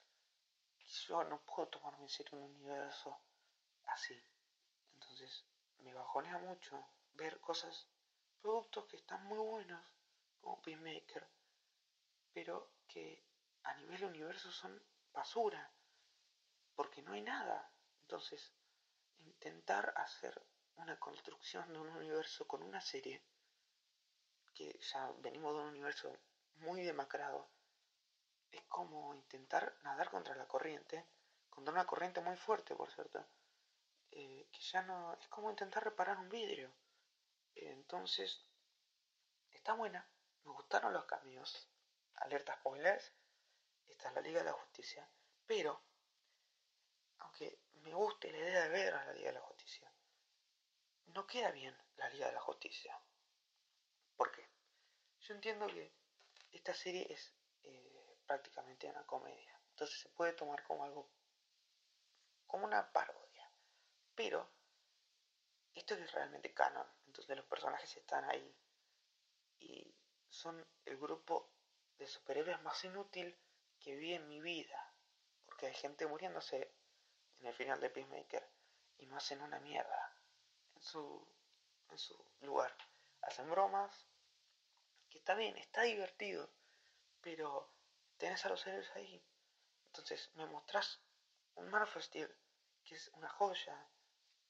yo 1.07 1.23
no 1.23 1.41
puedo 1.41 1.67
tomarme 1.67 2.07
en 2.07 2.37
un 2.37 2.43
universo 2.55 3.19
así. 3.85 4.19
Entonces 4.93 5.45
me 5.79 5.93
bajonea 5.93 6.37
mucho 6.37 6.87
ver 7.13 7.39
cosas, 7.39 7.87
productos 8.41 8.85
que 8.85 8.97
están 8.97 9.25
muy 9.25 9.39
buenos, 9.39 9.81
como 10.39 10.61
Peacemaker, 10.61 11.27
pero 12.33 12.71
que 12.87 13.23
a 13.63 13.73
nivel 13.75 14.05
universo 14.05 14.51
son 14.51 14.81
basura, 15.13 15.71
porque 16.75 17.01
no 17.01 17.13
hay 17.13 17.21
nada. 17.21 17.71
Entonces, 18.01 18.53
intentar 19.19 19.93
hacer 19.95 20.39
una 20.75 20.99
construcción 20.99 21.71
de 21.73 21.79
un 21.79 21.89
universo 21.89 22.47
con 22.47 22.61
una 22.61 22.81
serie, 22.81 23.23
que 24.53 24.79
ya 24.79 25.11
venimos 25.17 25.53
de 25.53 25.61
un 25.61 25.67
universo 25.69 26.15
muy 26.57 26.83
demacrado, 26.83 27.49
es 28.55 28.63
como 28.65 29.13
intentar 29.13 29.75
nadar 29.83 30.09
contra 30.09 30.35
la 30.35 30.47
corriente, 30.47 31.05
contra 31.49 31.73
una 31.73 31.85
corriente 31.85 32.21
muy 32.21 32.35
fuerte, 32.37 32.75
por 32.75 32.91
cierto, 32.91 33.25
eh, 34.11 34.47
que 34.51 34.61
ya 34.61 34.81
no 34.83 35.13
es 35.13 35.27
como 35.27 35.49
intentar 35.49 35.83
reparar 35.83 36.17
un 36.17 36.29
vidrio. 36.29 36.73
entonces, 37.55 38.45
está 39.51 39.73
buena, 39.73 40.07
me 40.43 40.51
gustaron 40.51 40.93
los 40.93 41.05
cambios. 41.05 41.69
Alerta 42.15 42.55
spoilers, 42.55 43.13
esta 43.87 44.09
es 44.09 44.15
la 44.15 44.21
Liga 44.21 44.39
de 44.39 44.45
la 44.45 44.53
Justicia, 44.53 45.09
pero, 45.45 45.81
aunque 47.17 47.59
me 47.73 47.93
guste 47.93 48.31
la 48.31 48.37
idea 48.37 48.63
de 48.63 48.69
ver 48.69 48.93
a 48.93 49.05
la 49.05 49.13
Liga 49.13 49.27
de 49.27 49.39
la 49.39 49.41
Justicia, 49.41 49.91
no 51.07 51.27
queda 51.27 51.51
bien 51.51 51.75
la 51.97 52.09
Liga 52.09 52.27
de 52.27 52.33
la 52.33 52.41
Justicia. 52.41 52.97
¿Por 54.15 54.31
qué? 54.31 54.49
Yo 55.19 55.33
entiendo 55.33 55.67
que 55.67 55.93
esta 56.51 56.73
serie 56.73 57.11
es 57.11 57.33
eh, 57.63 57.94
prácticamente 58.25 58.89
una 58.89 59.05
comedia, 59.05 59.59
entonces 59.69 59.99
se 59.99 60.09
puede 60.09 60.33
tomar 60.33 60.63
como 60.63 60.83
algo, 60.83 61.09
como 62.47 62.65
una 62.65 62.91
parodia 62.91 63.25
pero 64.15 64.49
esto 65.73 65.93
es 65.93 66.11
realmente 66.13 66.53
canon. 66.53 66.87
Entonces 67.05 67.35
los 67.35 67.45
personajes 67.45 67.95
están 67.95 68.23
ahí. 68.29 68.57
Y 69.59 69.93
son 70.29 70.65
el 70.85 70.97
grupo 70.97 71.51
de 71.97 72.07
superhéroes 72.07 72.61
más 72.61 72.83
inútil 72.85 73.37
que 73.79 73.95
vi 73.95 74.13
en 74.13 74.27
mi 74.27 74.39
vida. 74.39 74.93
Porque 75.45 75.67
hay 75.67 75.73
gente 75.73 76.07
muriéndose 76.07 76.73
en 77.39 77.47
el 77.47 77.53
final 77.53 77.79
de 77.81 77.89
Peacemaker. 77.89 78.49
Y 78.97 79.05
no 79.07 79.17
hacen 79.17 79.41
una 79.41 79.59
mierda 79.59 80.17
en 80.75 80.81
su, 80.81 81.27
en 81.89 81.97
su 81.97 82.25
lugar. 82.39 82.75
Hacen 83.21 83.49
bromas. 83.49 84.07
Que 85.09 85.17
está 85.17 85.35
bien, 85.35 85.57
está 85.57 85.81
divertido. 85.81 86.49
Pero 87.19 87.74
tenés 88.17 88.45
a 88.45 88.49
los 88.49 88.65
héroes 88.67 88.89
ahí. 88.95 89.23
Entonces 89.85 90.29
me 90.35 90.45
mostrás 90.47 91.01
un 91.55 91.69
Man 91.69 91.83
of 91.83 91.97
Steel, 91.97 92.33
que 92.83 92.95
es 92.95 93.07
una 93.09 93.29
joya, 93.29 93.89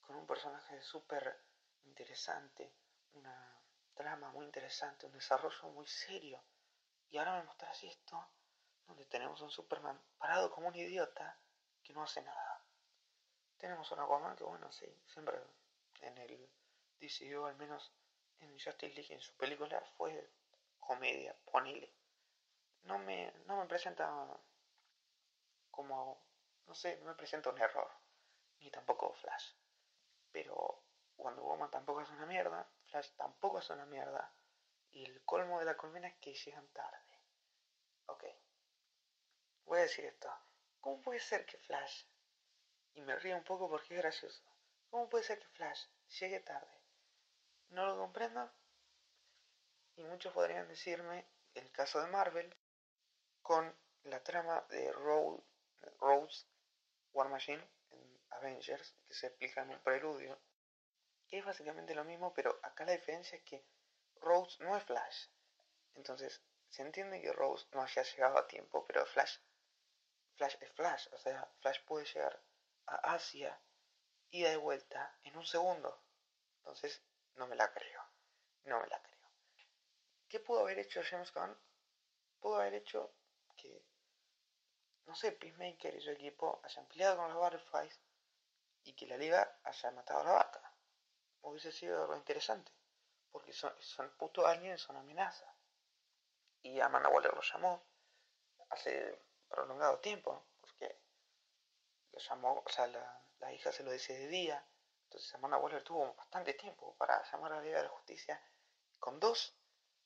con 0.01 0.15
un 0.15 0.27
personaje 0.27 0.81
súper 0.81 1.43
interesante, 1.83 2.73
una 3.13 3.61
trama 3.93 4.29
muy 4.31 4.45
interesante, 4.45 5.05
un 5.05 5.13
desarrollo 5.13 5.69
muy 5.69 5.87
serio. 5.87 6.43
Y 7.09 7.17
ahora 7.17 7.37
me 7.37 7.43
mostras 7.43 7.83
esto, 7.83 8.27
donde 8.87 9.05
tenemos 9.05 9.41
un 9.41 9.49
Superman 9.49 10.01
parado 10.17 10.51
como 10.51 10.67
un 10.67 10.75
idiota 10.75 11.39
que 11.83 11.93
no 11.93 12.03
hace 12.03 12.21
nada. 12.21 12.63
Tenemos 13.57 13.89
un 13.91 13.99
Aquaman 13.99 14.35
que, 14.35 14.43
bueno, 14.43 14.71
sí, 14.71 14.85
siempre 15.07 15.39
en 16.01 16.17
el 16.17 16.49
DCU, 16.99 17.45
al 17.45 17.55
menos 17.55 17.93
en 18.39 18.51
Justice 18.59 18.93
League, 18.93 19.13
en 19.13 19.21
su 19.21 19.35
película, 19.37 19.81
fue 19.97 20.29
comedia, 20.79 21.35
ponele. 21.45 21.93
No 22.85 22.99
me, 22.99 23.31
no 23.45 23.57
me 23.57 23.65
presenta 23.65 24.39
como, 25.71 26.23
no 26.65 26.73
sé, 26.73 26.97
no 26.97 27.05
me 27.05 27.15
presenta 27.15 27.49
un 27.49 27.59
error, 27.59 27.91
ni 28.59 28.71
tampoco 28.71 29.13
Flash. 29.13 29.53
Pero 30.31 30.83
Wonder 31.17 31.43
Woman 31.43 31.71
tampoco 31.71 32.01
es 32.01 32.09
una 32.09 32.25
mierda, 32.25 32.67
Flash 32.85 33.09
tampoco 33.15 33.59
es 33.59 33.69
una 33.69 33.85
mierda, 33.85 34.33
y 34.91 35.03
el 35.05 35.23
colmo 35.25 35.59
de 35.59 35.65
la 35.65 35.77
colmena 35.77 36.07
es 36.07 36.15
que 36.15 36.33
llegan 36.33 36.67
tarde. 36.69 37.19
Ok, 38.05 38.23
voy 39.65 39.79
a 39.79 39.83
decir 39.83 40.05
esto. 40.05 40.31
¿Cómo 40.79 41.01
puede 41.01 41.19
ser 41.19 41.45
que 41.45 41.57
Flash, 41.57 42.05
y 42.93 43.01
me 43.01 43.15
río 43.17 43.35
un 43.35 43.43
poco 43.43 43.69
porque 43.69 43.95
es 43.95 44.01
gracioso, 44.01 44.43
¿cómo 44.89 45.09
puede 45.09 45.23
ser 45.23 45.39
que 45.39 45.47
Flash 45.49 45.87
llegue 46.19 46.39
tarde? 46.39 46.81
No 47.69 47.87
lo 47.87 47.97
comprendo. 47.97 48.51
Y 49.95 50.03
muchos 50.03 50.33
podrían 50.33 50.67
decirme 50.67 51.25
el 51.55 51.71
caso 51.71 52.01
de 52.01 52.07
Marvel 52.07 52.55
con 53.45 53.77
la 54.05 54.23
trama 54.23 54.65
de 54.69 54.91
Rose 54.91 56.47
War 57.13 57.29
Machine 57.29 57.63
en 57.91 58.19
Avengers, 58.31 58.95
que 59.05 59.13
se 59.13 59.27
explica 59.27 59.61
en 59.61 59.69
un 59.69 59.83
preludio, 59.83 60.41
que 61.27 61.37
es 61.37 61.45
básicamente 61.45 61.93
lo 61.93 62.03
mismo, 62.03 62.33
pero 62.33 62.59
acá 62.63 62.85
la 62.85 62.93
diferencia 62.93 63.37
es 63.37 63.43
que 63.43 63.63
Rose 64.15 64.63
no 64.63 64.75
es 64.75 64.83
Flash. 64.85 65.27
Entonces, 65.93 66.41
se 66.69 66.81
entiende 66.81 67.21
que 67.21 67.31
Rose 67.33 67.67
no 67.71 67.83
haya 67.83 68.01
llegado 68.01 68.39
a 68.39 68.47
tiempo, 68.47 68.83
pero 68.87 69.05
Flash, 69.05 69.37
Flash 70.37 70.55
es 70.61 70.71
Flash, 70.71 71.07
o 71.13 71.19
sea, 71.19 71.47
Flash 71.61 71.83
puede 71.85 72.05
llegar 72.05 72.41
a 72.87 73.13
Asia, 73.13 73.61
ida 74.31 74.49
de 74.49 74.57
vuelta, 74.57 75.19
en 75.23 75.37
un 75.37 75.45
segundo. 75.45 76.01
Entonces, 76.57 76.99
no 77.35 77.45
me 77.45 77.55
la 77.55 77.71
creo, 77.71 78.01
no 78.63 78.81
me 78.81 78.87
la 78.87 78.99
creo. 79.03 79.29
¿Qué 80.27 80.39
pudo 80.39 80.61
haber 80.61 80.79
hecho 80.79 81.03
James 81.07 81.31
Gunn? 81.31 81.55
Pudo 82.39 82.55
haber 82.55 82.73
hecho 82.73 83.13
no 85.05 85.15
sé, 85.15 85.31
Peacemaker 85.31 85.95
y 85.95 86.01
su 86.01 86.11
equipo 86.11 86.59
hayan 86.63 86.87
peleado 86.87 87.17
con 87.17 87.33
los 87.33 87.37
Butterflies 87.37 87.99
y 88.83 88.93
que 88.93 89.07
la 89.07 89.17
liga 89.17 89.59
haya 89.63 89.91
matado 89.91 90.21
a 90.21 90.23
la 90.23 90.31
vaca. 90.31 90.73
Hubiese 91.41 91.71
sido 91.71 92.01
algo 92.01 92.15
interesante, 92.15 92.71
porque 93.31 93.53
son, 93.53 93.73
son 93.79 94.09
puto 94.17 94.45
aliens, 94.45 94.81
son 94.81 94.97
amenazas. 94.97 95.49
Y 96.63 96.79
Amanda 96.79 97.09
Waller 97.09 97.33
lo 97.33 97.41
llamó 97.41 97.83
hace 98.69 99.21
prolongado 99.47 99.99
tiempo, 99.99 100.47
porque 100.59 100.99
lo 102.11 102.19
llamó, 102.19 102.63
o 102.65 102.69
sea, 102.69 102.87
la, 102.87 103.21
la 103.39 103.53
hija 103.53 103.71
se 103.71 103.83
lo 103.83 103.91
dice 103.91 104.13
de 104.13 104.27
día, 104.27 104.65
entonces 105.03 105.33
Amanda 105.35 105.57
Waller 105.57 105.83
tuvo 105.83 106.13
bastante 106.15 106.53
tiempo 106.55 106.95
para 106.97 107.23
llamar 107.31 107.53
a 107.53 107.55
la 107.57 107.61
Liga 107.61 107.77
de 107.77 107.83
la 107.83 107.89
Justicia 107.89 108.41
con 108.99 109.19
dos 109.19 109.55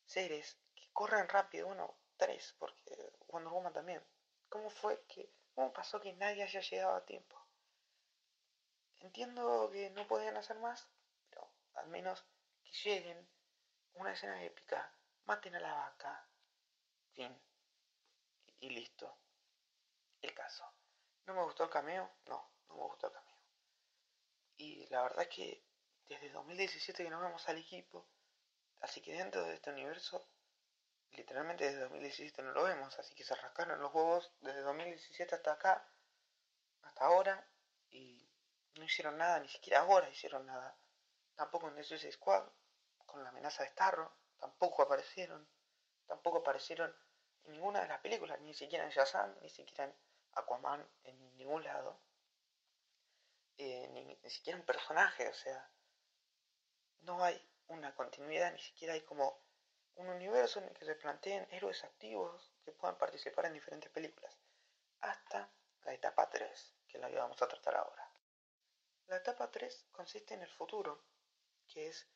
seres 0.06 0.58
que 0.76 0.90
corren 0.92 1.28
rápido, 1.30 1.68
uno, 1.68 1.98
tres, 2.20 2.54
porque 2.60 3.14
Wonder 3.30 3.52
Woman 3.52 3.74
también. 3.74 4.04
¿Cómo 4.50 4.70
fue 4.70 5.04
que, 5.08 5.34
cómo 5.56 5.74
pasó 5.74 6.00
que 6.00 6.14
nadie 6.14 6.44
haya 6.44 6.62
llegado 6.62 6.96
a 6.96 7.06
tiempo? 7.06 7.36
Entiendo 9.00 9.70
que 9.72 9.90
no 9.92 10.06
podían 10.06 10.38
hacer 10.38 10.60
más, 10.60 10.88
pero 11.30 11.50
al 11.76 11.88
menos 11.88 12.24
que 12.64 12.72
lleguen, 12.84 13.28
una 13.94 14.14
escena 14.14 14.44
épica, 14.44 14.94
maten 15.26 15.56
a 15.56 15.60
la 15.60 15.74
vaca, 15.74 16.28
fin, 17.14 17.42
y 18.60 18.70
listo. 18.70 19.18
El 20.22 20.34
caso. 20.34 20.66
¿No 21.26 21.34
me 21.34 21.44
gustó 21.44 21.64
el 21.64 21.70
cameo? 21.70 22.12
No, 22.26 22.52
no 22.68 22.76
me 22.76 22.84
gustó 22.84 23.08
el 23.08 23.14
cameo. 23.14 23.38
Y 24.58 24.86
la 24.88 25.04
verdad 25.04 25.22
es 25.22 25.30
que 25.30 25.64
desde 26.10 26.30
2017 26.32 27.04
que 27.04 27.10
no 27.10 27.22
vemos 27.22 27.48
al 27.48 27.58
equipo, 27.58 28.06
así 28.82 29.02
que 29.02 29.14
dentro 29.14 29.46
de 29.46 29.54
este 29.54 29.70
universo, 29.70 30.28
literalmente 31.12 31.66
desde 31.66 31.82
2017 31.82 32.42
no 32.44 32.52
lo 32.52 32.64
vemos, 32.64 32.98
así 33.00 33.14
que 33.16 33.24
se 33.24 33.36
rascaron 33.36 33.80
los 33.80 33.94
huevos 33.94 34.32
desde 34.42 34.62
2017 34.62 35.36
hasta 35.36 35.54
acá, 35.54 35.88
hasta 36.84 37.06
ahora, 37.06 37.48
y 37.90 38.30
no 38.76 38.84
hicieron 38.84 39.18
nada, 39.18 39.40
ni 39.40 39.48
siquiera 39.48 39.82
ahora 39.82 40.10
hicieron 40.10 40.46
nada. 40.46 40.78
Tampoco 41.36 41.68
en 41.68 41.76
The 41.76 41.84
Suicide 41.84 42.12
Squad, 42.14 42.48
con 43.06 43.24
la 43.24 43.30
amenaza 43.30 43.64
de 43.64 43.70
Starro, 43.70 44.16
tampoco 44.38 44.84
aparecieron, 44.84 45.48
tampoco 46.06 46.40
aparecieron 46.40 46.96
en 47.44 47.54
ninguna 47.54 47.82
de 47.82 47.88
las 47.88 48.00
películas, 48.02 48.40
ni 48.42 48.54
siquiera 48.54 48.86
en 48.86 48.92
Shazam, 48.92 49.36
ni 49.42 49.50
siquiera 49.50 49.86
en 49.86 49.96
Aquaman, 50.34 50.88
en 51.04 51.38
ningún 51.38 51.64
lado. 51.64 52.00
Eh, 53.58 53.90
ni, 53.92 54.04
ni, 54.06 54.30
siquiera 54.30 54.58
un 54.58 54.66
personaje, 54.66 55.28
o 55.28 55.34
sea, 55.34 55.70
no 57.02 57.24
hay 57.24 57.42
una 57.68 57.94
continuidad, 57.94 58.54
ni 58.54 58.60
siquiera 58.60 58.94
hay 58.94 59.02
como 59.02 59.42
un 60.00 60.08
universo 60.08 60.60
en 60.60 60.70
el 60.70 60.74
que 60.74 60.86
se 60.86 60.96
planteen 60.96 61.46
héroes 61.52 61.84
activos 61.84 62.54
que 62.64 62.72
puedan 62.72 62.98
participar 62.98 63.46
en 63.46 63.54
diferentes 63.54 63.92
películas, 63.92 64.38
hasta 65.02 65.52
la 65.84 65.94
etapa 65.94 66.30
3, 66.30 66.76
que 66.88 66.98
es 66.98 67.02
la 67.02 67.10
que 67.10 67.18
vamos 67.18 67.42
a 67.42 67.48
tratar 67.48 67.76
ahora. 67.76 68.10
La 69.08 69.18
etapa 69.18 69.52
3 69.52 69.88
consiste 69.92 70.34
en 70.36 70.42
el 70.42 70.50
futuro, 70.50 71.04
que 71.68 71.88
es 71.88 72.08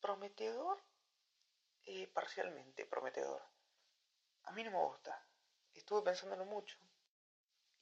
prometedor, 0.00 0.80
eh, 1.84 2.06
parcialmente 2.06 2.86
prometedor. 2.86 3.42
A 4.44 4.52
mí 4.52 4.62
no 4.62 4.70
me 4.70 4.84
gusta, 4.84 5.26
estuve 5.74 6.02
pensándolo 6.02 6.44
mucho, 6.44 6.78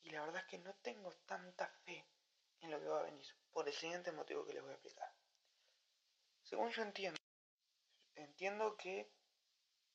y 0.02 0.10
la 0.10 0.22
verdad 0.22 0.42
es 0.42 0.48
que 0.48 0.58
no 0.58 0.74
tengo 0.76 1.12
tanta 1.26 1.68
fe 1.84 2.08
en 2.60 2.70
lo 2.70 2.80
que 2.80 2.88
va 2.88 3.00
a 3.00 3.04
venir, 3.04 3.26
por 3.52 3.68
el 3.68 3.74
siguiente 3.74 4.10
motivo 4.10 4.46
que 4.46 4.54
les 4.54 4.62
voy 4.62 4.70
a 4.70 4.74
explicar. 4.74 5.12
Según 6.42 6.70
yo 6.70 6.82
entiendo, 6.82 7.19
entiendo 8.24 8.76
que 8.76 9.12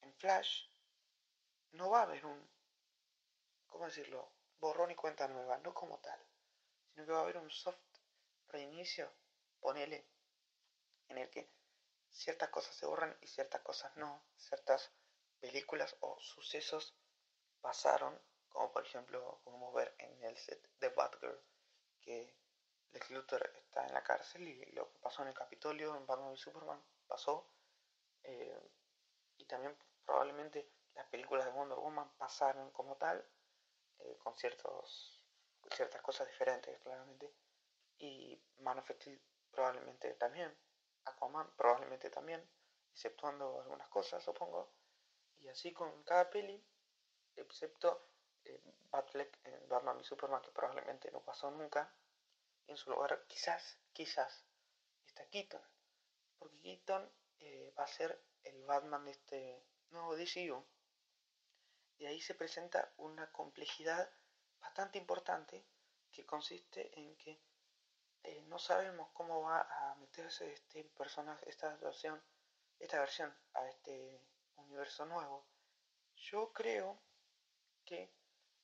en 0.01 0.13
Flash 0.15 0.67
no 1.72 1.89
va 1.89 2.00
a 2.00 2.03
haber 2.03 2.25
un, 2.25 2.50
¿cómo 3.67 3.86
decirlo?, 3.86 4.32
borrón 4.60 4.91
y 4.91 4.96
cuenta 4.96 5.27
nueva, 5.27 5.58
no 5.58 5.74
como 5.74 6.00
tal, 6.00 6.20
sino 6.88 7.05
que 7.05 7.12
va 7.12 7.20
a 7.20 7.24
haber 7.24 7.38
un 7.38 7.51
soft 7.51 7.77
reinicio, 8.48 9.12
ponele, 9.60 10.08
en 11.10 11.17
el 11.17 11.29
que 11.29 11.51
ciertas 12.10 12.50
cosas 12.50 12.75
se 12.75 12.86
borran 12.86 13.17
y 13.22 13.27
ciertas 13.27 13.62
cosas 13.62 13.96
no, 13.98 14.24
ciertas 14.38 14.91
películas 15.39 15.96
o 16.00 16.17
sucesos 16.20 16.96
pasaron, 17.62 18.20
como 18.50 18.72
por 18.72 18.86
ejemplo 18.86 19.41
podemos 19.44 19.74
ver 19.74 19.94
en 20.00 20.24
el 20.24 20.38
set 20.38 20.67
de 20.79 20.89
Batgirl, 20.89 21.44
que 22.01 22.36
Lex 22.91 23.10
Luthor 23.12 23.51
está 23.55 23.86
en 23.86 23.94
la 23.94 24.03
cárcel 24.03 24.48
y 24.48 24.65
lo 24.72 24.89
que 24.89 25.00
pasó 25.00 25.22
en 25.22 25.27
el 25.27 25.34
Capitolio 25.34 25.96
en 25.96 26.05
Batman 26.05 26.34
y 26.34 26.38
Superman 26.38 26.82
pasó. 27.08 27.50
Eh, 28.27 28.60
y 29.38 29.46
también 29.46 29.77
probablemente 30.03 30.70
las 30.94 31.08
películas 31.08 31.46
de 31.46 31.51
Wonder 31.51 31.77
Woman 31.77 32.10
pasaron 32.17 32.72
como 32.72 32.96
tal, 32.98 33.24
eh, 34.00 34.17
con 34.24 34.36
ciertos, 34.36 35.22
ciertas 35.72 36.01
cosas 36.01 36.27
diferentes, 36.27 36.79
claramente. 36.79 37.34
Y 37.98 38.41
Man 38.58 38.79
of 38.79 38.89
probablemente 39.51 40.13
también. 40.15 40.55
Aquaman 41.05 41.55
probablemente 41.55 42.10
también, 42.10 42.44
exceptuando 42.91 43.62
algunas 43.62 43.88
cosas, 43.89 44.24
supongo. 44.24 44.74
Y 45.38 45.48
así 45.50 45.72
con 45.72 46.03
cada 46.03 46.29
peli, 46.29 46.65
excepto 47.36 48.10
eh, 48.44 48.60
Batman 48.89 50.00
y 50.00 50.03
Superman, 50.03 50.41
que 50.41 50.51
probablemente 50.51 51.12
no 51.12 51.22
pasó 51.22 51.51
nunca 51.51 51.94
en 52.67 52.77
su 52.77 52.89
lugar 52.89 53.25
quizás, 53.27 53.79
quizás, 53.94 54.46
está 55.05 55.27
Keaton. 55.29 55.62
Porque 56.39 56.60
Keaton 56.62 57.12
eh, 57.39 57.73
va 57.77 57.83
a 57.83 57.87
ser 57.87 58.23
el 58.43 58.63
Batman 58.65 59.05
de 59.05 59.11
este 59.11 59.65
nuevo 59.89 60.15
DCU. 60.15 60.65
Y 61.97 62.05
ahí 62.05 62.19
se 62.21 62.35
presenta 62.35 62.93
una 62.97 63.31
complejidad 63.31 64.11
bastante 64.59 64.97
importante 64.97 65.65
que 66.11 66.25
consiste 66.25 66.99
en 66.99 67.15
que 67.17 67.41
eh, 68.23 68.41
no 68.47 68.57
sabemos 68.57 69.09
cómo 69.13 69.41
va 69.43 69.61
a 69.61 69.95
meterse 69.95 70.51
este 70.51 70.83
personaje, 70.83 71.49
esta 71.49 71.75
versión, 71.77 72.21
esta 72.79 72.99
versión 72.99 73.33
a 73.53 73.67
este 73.69 74.21
universo 74.55 75.05
nuevo. 75.05 75.47
Yo 76.15 76.51
creo 76.51 76.99
que, 77.85 78.11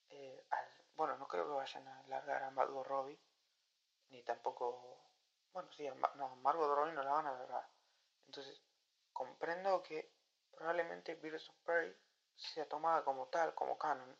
eh, 0.09 0.45
al, 0.49 0.67
bueno, 0.95 1.17
no 1.17 1.27
creo 1.27 1.45
que 1.45 1.53
vayan 1.53 1.87
a 1.87 2.03
largar 2.07 2.43
a 2.43 2.51
Margot 2.51 2.85
Robbie 2.85 3.19
ni 4.09 4.23
tampoco, 4.23 4.99
bueno, 5.53 5.71
sí, 5.71 5.87
no, 6.15 6.35
Margot 6.37 6.75
Robbie 6.75 6.93
no 6.93 7.03
la 7.03 7.11
van 7.11 7.27
a 7.27 7.29
agarrar. 7.29 7.67
Entonces, 8.31 8.61
comprendo 9.11 9.83
que 9.83 10.09
probablemente 10.51 11.15
Birds 11.15 11.49
of 11.49 11.55
Prey 11.65 11.93
sea 12.37 12.65
tomada 12.65 13.03
como 13.03 13.27
tal, 13.27 13.53
como 13.53 13.77
canon, 13.77 14.17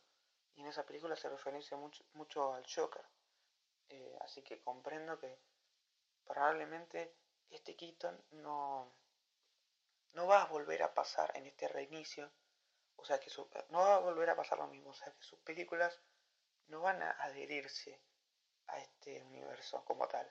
y 0.54 0.62
en 0.62 0.68
esa 0.68 0.86
película 0.86 1.16
se 1.16 1.30
referencia 1.30 1.78
mucho, 1.78 2.04
mucho 2.12 2.54
al 2.54 2.66
Joker. 2.68 3.06
Eh, 3.88 4.18
así 4.20 4.42
que 4.44 4.62
comprendo 4.62 5.18
que 5.18 5.40
probablemente 6.26 7.16
este 7.52 7.78
Keaton 7.78 8.22
no, 8.32 8.94
no 10.12 10.28
va 10.28 10.42
a 10.42 10.48
volver 10.48 10.84
a 10.84 10.94
pasar 10.94 11.32
en 11.38 11.48
este 11.48 11.70
reinicio, 11.70 12.30
o 12.98 13.06
sea 13.06 13.18
que 13.18 13.32
no 13.70 13.80
va 13.80 13.96
a 13.96 14.00
volver 14.00 14.30
a 14.30 14.36
pasar 14.36 14.58
lo 14.58 14.68
mismo, 14.68 14.90
o 14.90 14.94
sea 14.94 15.14
que 15.14 15.24
sus 15.24 15.40
películas 15.40 16.02
no 16.68 16.82
van 16.82 17.02
a 17.02 17.12
adherirse 17.12 18.04
a 18.68 18.78
este 18.78 19.24
universo 19.24 19.86
como 19.86 20.06
tal, 20.10 20.30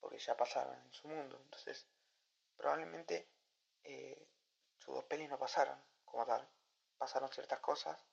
porque 0.00 0.18
ya 0.18 0.36
pasaron 0.36 0.76
en 0.82 0.92
su 0.92 1.06
mundo, 1.06 1.38
entonces 1.44 1.86
probablemente 2.60 3.26
eh, 3.84 4.28
sus 4.76 4.94
dos 4.94 5.04
pelis 5.04 5.30
no 5.30 5.38
pasaron 5.38 5.82
como 6.04 6.26
tal, 6.26 6.46
pasaron 6.98 7.30
ciertas 7.30 7.58
cosas 7.60 8.04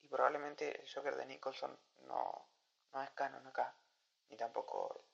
y 0.00 0.08
probablemente 0.08 0.80
el 0.80 0.88
Joker 0.88 1.16
de 1.16 1.26
Nicholson 1.26 1.76
no, 2.02 2.48
no 2.92 3.02
es 3.02 3.10
canon 3.10 3.44
acá, 3.48 3.76
ni 4.28 4.36
tampoco 4.36 5.04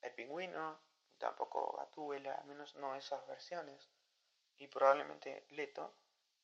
el 0.00 0.14
pingüino, 0.14 0.80
ni 1.10 1.18
tampoco 1.18 1.76
Gatúbela, 1.76 2.34
al 2.36 2.46
menos 2.46 2.74
no 2.76 2.96
esas 2.96 3.26
versiones. 3.26 3.90
Y 4.56 4.68
probablemente 4.68 5.44
Leto 5.50 5.94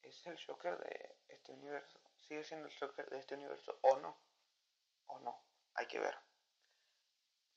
es 0.02 0.26
el 0.26 0.38
Joker 0.44 0.76
de 0.78 1.16
este 1.28 1.52
universo. 1.52 1.98
Sigue 2.18 2.44
siendo 2.44 2.68
el 2.68 2.78
Joker 2.78 3.08
de 3.08 3.18
este 3.18 3.34
universo 3.34 3.78
o 3.80 3.96
no. 3.96 4.20
O 5.06 5.18
no. 5.20 5.42
Hay 5.74 5.86
que 5.86 5.98
ver. 5.98 6.18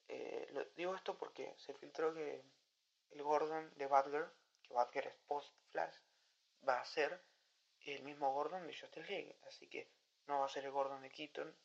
Eh, 0.08 0.48
lo, 0.52 0.64
digo 0.76 0.96
esto 0.96 1.18
porque 1.18 1.54
se 1.58 1.74
filtró 1.74 2.14
que 2.14 2.46
el 3.12 3.24
Gordon 3.24 3.74
de 3.76 3.88
Batgirl, 3.88 4.32
que 4.64 4.74
Batgirl 4.74 5.08
es 5.08 5.16
post-Flash, 5.28 5.96
va 6.68 6.80
a 6.80 6.86
ser 6.86 7.24
el 7.82 8.04
mismo 8.04 8.34
Gordon 8.34 8.68
de 8.68 8.78
Justice 8.78 9.08
League. 9.08 9.38
Así 9.48 9.68
que 9.68 9.92
no 10.28 10.40
va 10.40 10.46
a 10.46 10.50
ser 10.50 10.66
el 10.66 10.72
Gordon 10.72 11.02
de 11.02 11.12
Keaton. 11.12 11.56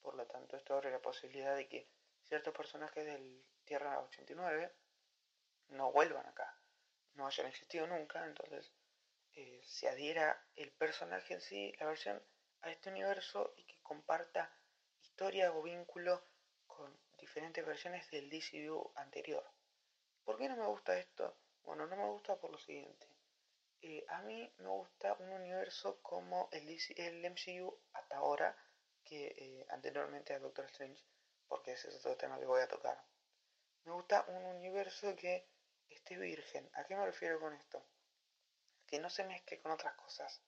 Por 0.00 0.14
lo 0.14 0.26
tanto, 0.26 0.56
esto 0.56 0.74
abre 0.74 0.90
la 0.90 1.00
posibilidad 1.00 1.56
de 1.56 1.68
que 1.68 1.88
ciertos 2.24 2.54
personajes 2.54 3.04
del 3.04 3.44
Tierra 3.64 4.00
89 4.00 4.74
no 5.68 5.92
vuelvan 5.92 6.26
acá, 6.26 6.58
no 7.14 7.26
hayan 7.26 7.46
existido 7.46 7.86
nunca, 7.86 8.24
entonces 8.24 8.72
eh, 9.32 9.60
se 9.64 9.88
adhiera 9.88 10.46
el 10.56 10.72
personaje 10.72 11.34
en 11.34 11.40
sí, 11.40 11.72
la 11.78 11.86
versión, 11.86 12.22
a 12.62 12.70
este 12.70 12.90
universo 12.90 13.52
y 13.56 13.64
que 13.64 13.78
comparta 13.82 14.52
historia 15.00 15.52
o 15.52 15.62
vínculo 15.62 16.24
con 16.66 16.98
diferentes 17.18 17.64
versiones 17.64 18.10
del 18.10 18.30
DCU 18.30 18.92
anterior. 18.96 19.44
¿Por 20.28 20.36
qué 20.36 20.46
no 20.46 20.56
me 20.56 20.66
gusta 20.66 20.98
esto? 20.98 21.38
Bueno, 21.62 21.86
no 21.86 21.96
me 21.96 22.04
gusta 22.04 22.36
por 22.36 22.50
lo 22.50 22.58
siguiente. 22.58 23.08
Eh, 23.80 24.04
a 24.08 24.20
mí 24.20 24.52
me 24.58 24.68
gusta 24.68 25.14
un 25.20 25.30
universo 25.30 26.02
como 26.02 26.50
el, 26.52 26.68
el 26.96 27.24
MCU 27.24 27.74
hasta 27.94 28.18
ahora, 28.18 28.54
que 29.02 29.28
eh, 29.28 29.66
anteriormente 29.70 30.34
a 30.34 30.38
Doctor 30.38 30.66
Strange, 30.66 31.02
porque 31.46 31.72
ese 31.72 31.88
es 31.88 31.96
otro 31.96 32.14
tema 32.18 32.38
que 32.38 32.44
voy 32.44 32.60
a 32.60 32.68
tocar. 32.68 33.02
Me 33.84 33.92
gusta 33.92 34.26
un 34.28 34.44
universo 34.44 35.16
que 35.16 35.48
esté 35.88 36.18
virgen. 36.18 36.68
¿A 36.74 36.84
qué 36.84 36.94
me 36.94 37.06
refiero 37.06 37.40
con 37.40 37.54
esto? 37.54 37.82
Que 38.86 38.98
no 38.98 39.08
se 39.08 39.24
mezcle 39.24 39.62
con 39.62 39.72
otras 39.72 39.94
cosas. 39.94 40.42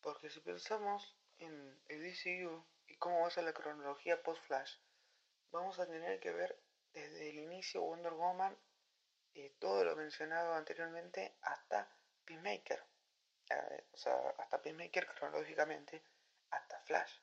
Porque 0.00 0.30
si 0.30 0.38
pensamos 0.38 1.18
en 1.38 1.82
el 1.88 2.00
DCU 2.04 2.64
y 2.86 2.94
cómo 2.98 3.22
va 3.22 3.26
a 3.26 3.32
ser 3.32 3.42
la 3.42 3.52
cronología 3.52 4.22
post-Flash, 4.22 4.76
vamos 5.50 5.80
a 5.80 5.86
tener 5.88 6.20
que 6.20 6.30
ver 6.30 6.62
desde 6.92 7.30
el 7.30 7.38
inicio 7.38 7.82
Wonder 7.82 8.12
Woman, 8.14 8.56
eh, 9.34 9.54
todo 9.58 9.84
lo 9.84 9.96
mencionado 9.96 10.54
anteriormente, 10.54 11.36
hasta 11.42 11.90
Peacemaker. 12.24 12.84
Eh, 13.50 13.84
o 13.92 13.96
sea, 13.96 14.14
hasta 14.38 14.60
Peacemaker 14.60 15.06
cronológicamente, 15.06 16.02
hasta 16.50 16.80
Flash. 16.80 17.20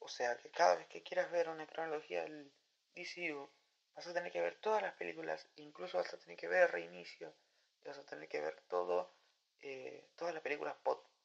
O 0.00 0.08
sea 0.08 0.36
que 0.36 0.50
cada 0.50 0.76
vez 0.76 0.86
que 0.88 1.02
quieras 1.02 1.30
ver 1.30 1.48
una 1.48 1.66
cronología 1.66 2.22
del 2.22 2.52
DCU, 2.94 3.50
vas 3.94 4.06
a 4.06 4.14
tener 4.14 4.30
que 4.30 4.40
ver 4.40 4.60
todas 4.60 4.82
las 4.82 4.94
películas, 4.94 5.48
incluso 5.56 5.98
vas 5.98 6.12
a 6.14 6.18
tener 6.18 6.36
que 6.36 6.48
ver 6.48 6.70
reinicio, 6.70 7.34
y 7.82 7.88
vas 7.88 7.98
a 7.98 8.04
tener 8.04 8.28
que 8.28 8.40
ver 8.40 8.62
todo, 8.68 9.12
eh, 9.60 10.08
todas 10.16 10.32
las 10.32 10.42
películas 10.42 10.76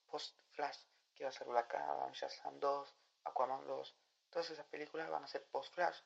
post-Flash, 0.07 0.79
que 1.15 1.23
va 1.23 1.29
a 1.29 1.33
ser 1.33 1.47
Black 1.47 1.73
Adam, 1.75 2.11
Shazam 2.11 2.59
2, 2.59 2.95
Aquaman 3.25 3.65
2, 3.65 3.95
todas 4.29 4.49
esas 4.49 4.65
películas 4.65 5.09
van 5.09 5.23
a 5.23 5.27
ser 5.27 5.45
post-Flash, 5.45 5.99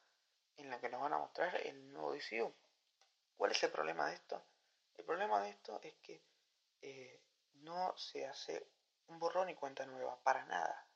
en 0.57 0.69
la 0.69 0.79
que 0.79 0.89
nos 0.89 1.01
van 1.01 1.13
a 1.13 1.19
mostrar 1.19 1.55
el 1.65 1.91
nuevo 1.93 2.13
DCU. 2.13 2.53
¿Cuál 3.37 3.51
es 3.51 3.63
el 3.63 3.71
problema 3.71 4.09
de 4.09 4.15
esto? 4.15 4.43
El 4.95 5.05
problema 5.05 5.41
de 5.41 5.51
esto 5.51 5.79
es 5.83 5.93
que 6.01 6.21
eh, 6.81 7.21
no 7.53 7.95
se 7.97 8.27
hace 8.27 8.67
un 9.07 9.19
borrón 9.19 9.49
y 9.49 9.55
cuenta 9.55 9.85
nueva, 9.85 10.19
para 10.23 10.45
nada. 10.45 10.87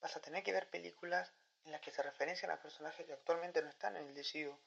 Vas 0.00 0.16
a 0.16 0.20
tener 0.20 0.42
que 0.42 0.52
ver 0.52 0.68
películas 0.68 1.32
en 1.64 1.72
las 1.72 1.80
que 1.80 1.90
se 1.90 2.02
referencian 2.02 2.50
a 2.50 2.60
personajes 2.60 3.06
que 3.06 3.12
actualmente 3.12 3.62
no 3.62 3.68
están 3.68 3.96
en 3.96 4.08
el 4.08 4.14
DCU 4.14 4.58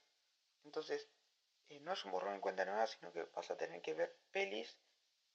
entonces, 0.63 1.07
eh, 1.69 1.79
no 1.79 1.93
es 1.93 2.05
un 2.05 2.11
borrón 2.11 2.35
en 2.35 2.41
cuenta 2.41 2.65
nueva, 2.65 2.87
sino 2.87 3.11
que 3.11 3.23
vas 3.23 3.49
a 3.49 3.57
tener 3.57 3.81
que 3.81 3.93
ver 3.93 4.15
pelis 4.31 4.77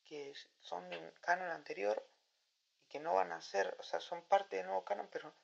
que 0.04 0.32
son 0.60 0.88
de 0.88 0.98
un 0.98 1.10
canon 1.20 1.50
anterior 1.50 2.08
y 2.80 2.86
que 2.86 3.00
no 3.00 3.14
van 3.14 3.32
a 3.32 3.40
ser, 3.40 3.76
o 3.80 3.82
sea, 3.82 3.98
son 4.00 4.22
parte 4.22 4.56
del 4.56 4.66
nuevo 4.66 4.84
canon, 4.84 5.08
pero 5.10 5.34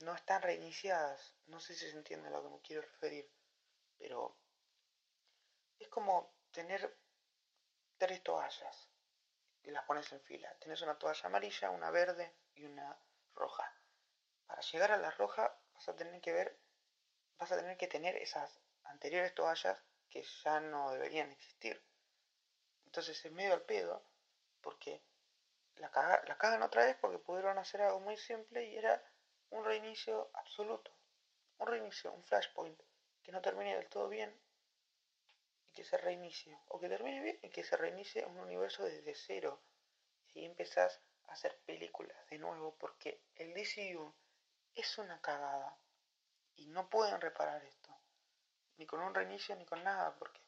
no 0.00 0.14
están 0.14 0.42
reiniciadas. 0.42 1.34
No 1.46 1.58
sé 1.60 1.74
si 1.74 1.90
se 1.90 1.96
entiende 1.96 2.28
a 2.28 2.32
lo 2.32 2.42
que 2.42 2.50
me 2.50 2.60
quiero 2.60 2.82
referir, 2.82 3.30
pero 3.96 4.36
es 5.78 5.88
como 5.88 6.34
tener 6.50 6.96
tres 7.98 8.22
toallas 8.22 8.90
y 9.62 9.70
las 9.70 9.84
pones 9.84 10.10
en 10.12 10.20
fila. 10.22 10.54
Tienes 10.58 10.82
una 10.82 10.98
toalla 10.98 11.26
amarilla, 11.26 11.70
una 11.70 11.90
verde 11.90 12.36
y 12.54 12.64
una 12.64 12.98
roja. 13.34 13.72
Para 14.46 14.60
llegar 14.60 14.92
a 14.92 14.98
la 14.98 15.10
roja 15.10 15.58
vas 15.72 15.88
a 15.88 15.96
tener 15.96 16.20
que 16.20 16.32
ver, 16.32 16.58
vas 17.38 17.50
a 17.52 17.56
tener 17.56 17.76
que 17.76 17.88
tener 17.88 18.16
esas 18.16 18.60
anteriores 18.84 19.34
toallas 19.34 19.82
que 20.08 20.22
ya 20.22 20.60
no 20.60 20.92
deberían 20.92 21.32
existir. 21.32 21.82
Entonces 22.86 23.24
es 23.24 23.32
medio 23.32 23.54
al 23.54 23.62
pedo 23.62 24.06
porque 24.60 25.02
la, 25.76 25.90
la 26.26 26.38
cagan 26.38 26.62
otra 26.62 26.84
vez 26.84 26.96
porque 27.00 27.18
pudieron 27.18 27.58
hacer 27.58 27.82
algo 27.82 28.00
muy 28.00 28.16
simple 28.16 28.64
y 28.64 28.76
era 28.76 29.02
un 29.50 29.64
reinicio 29.64 30.30
absoluto. 30.34 30.94
Un 31.58 31.68
reinicio, 31.68 32.12
un 32.12 32.24
flashpoint 32.24 32.80
que 33.22 33.32
no 33.32 33.40
termine 33.40 33.76
del 33.76 33.88
todo 33.88 34.08
bien 34.08 34.43
que 35.74 35.84
se 35.84 35.98
reinicie. 35.98 36.58
O 36.68 36.80
que 36.80 36.88
termine 36.88 37.20
bien 37.20 37.38
y 37.42 37.50
que 37.50 37.64
se 37.64 37.76
reinicie 37.76 38.24
un 38.24 38.38
universo 38.38 38.84
desde 38.84 39.14
cero. 39.14 39.62
Y 40.32 40.44
empezás 40.44 41.02
a 41.28 41.32
hacer 41.32 41.60
películas 41.66 42.16
de 42.28 42.38
nuevo 42.38 42.76
porque 42.78 43.22
el 43.34 43.52
DCU 43.52 44.14
es 44.74 44.98
una 44.98 45.20
cagada. 45.20 45.78
Y 46.56 46.68
no 46.68 46.88
pueden 46.88 47.20
reparar 47.20 47.64
esto 47.64 47.94
ni 48.76 48.86
con 48.86 49.00
un 49.00 49.14
reinicio, 49.14 49.54
ni 49.56 49.64
con 49.64 49.82
nada, 49.84 50.14
porque 50.18 50.40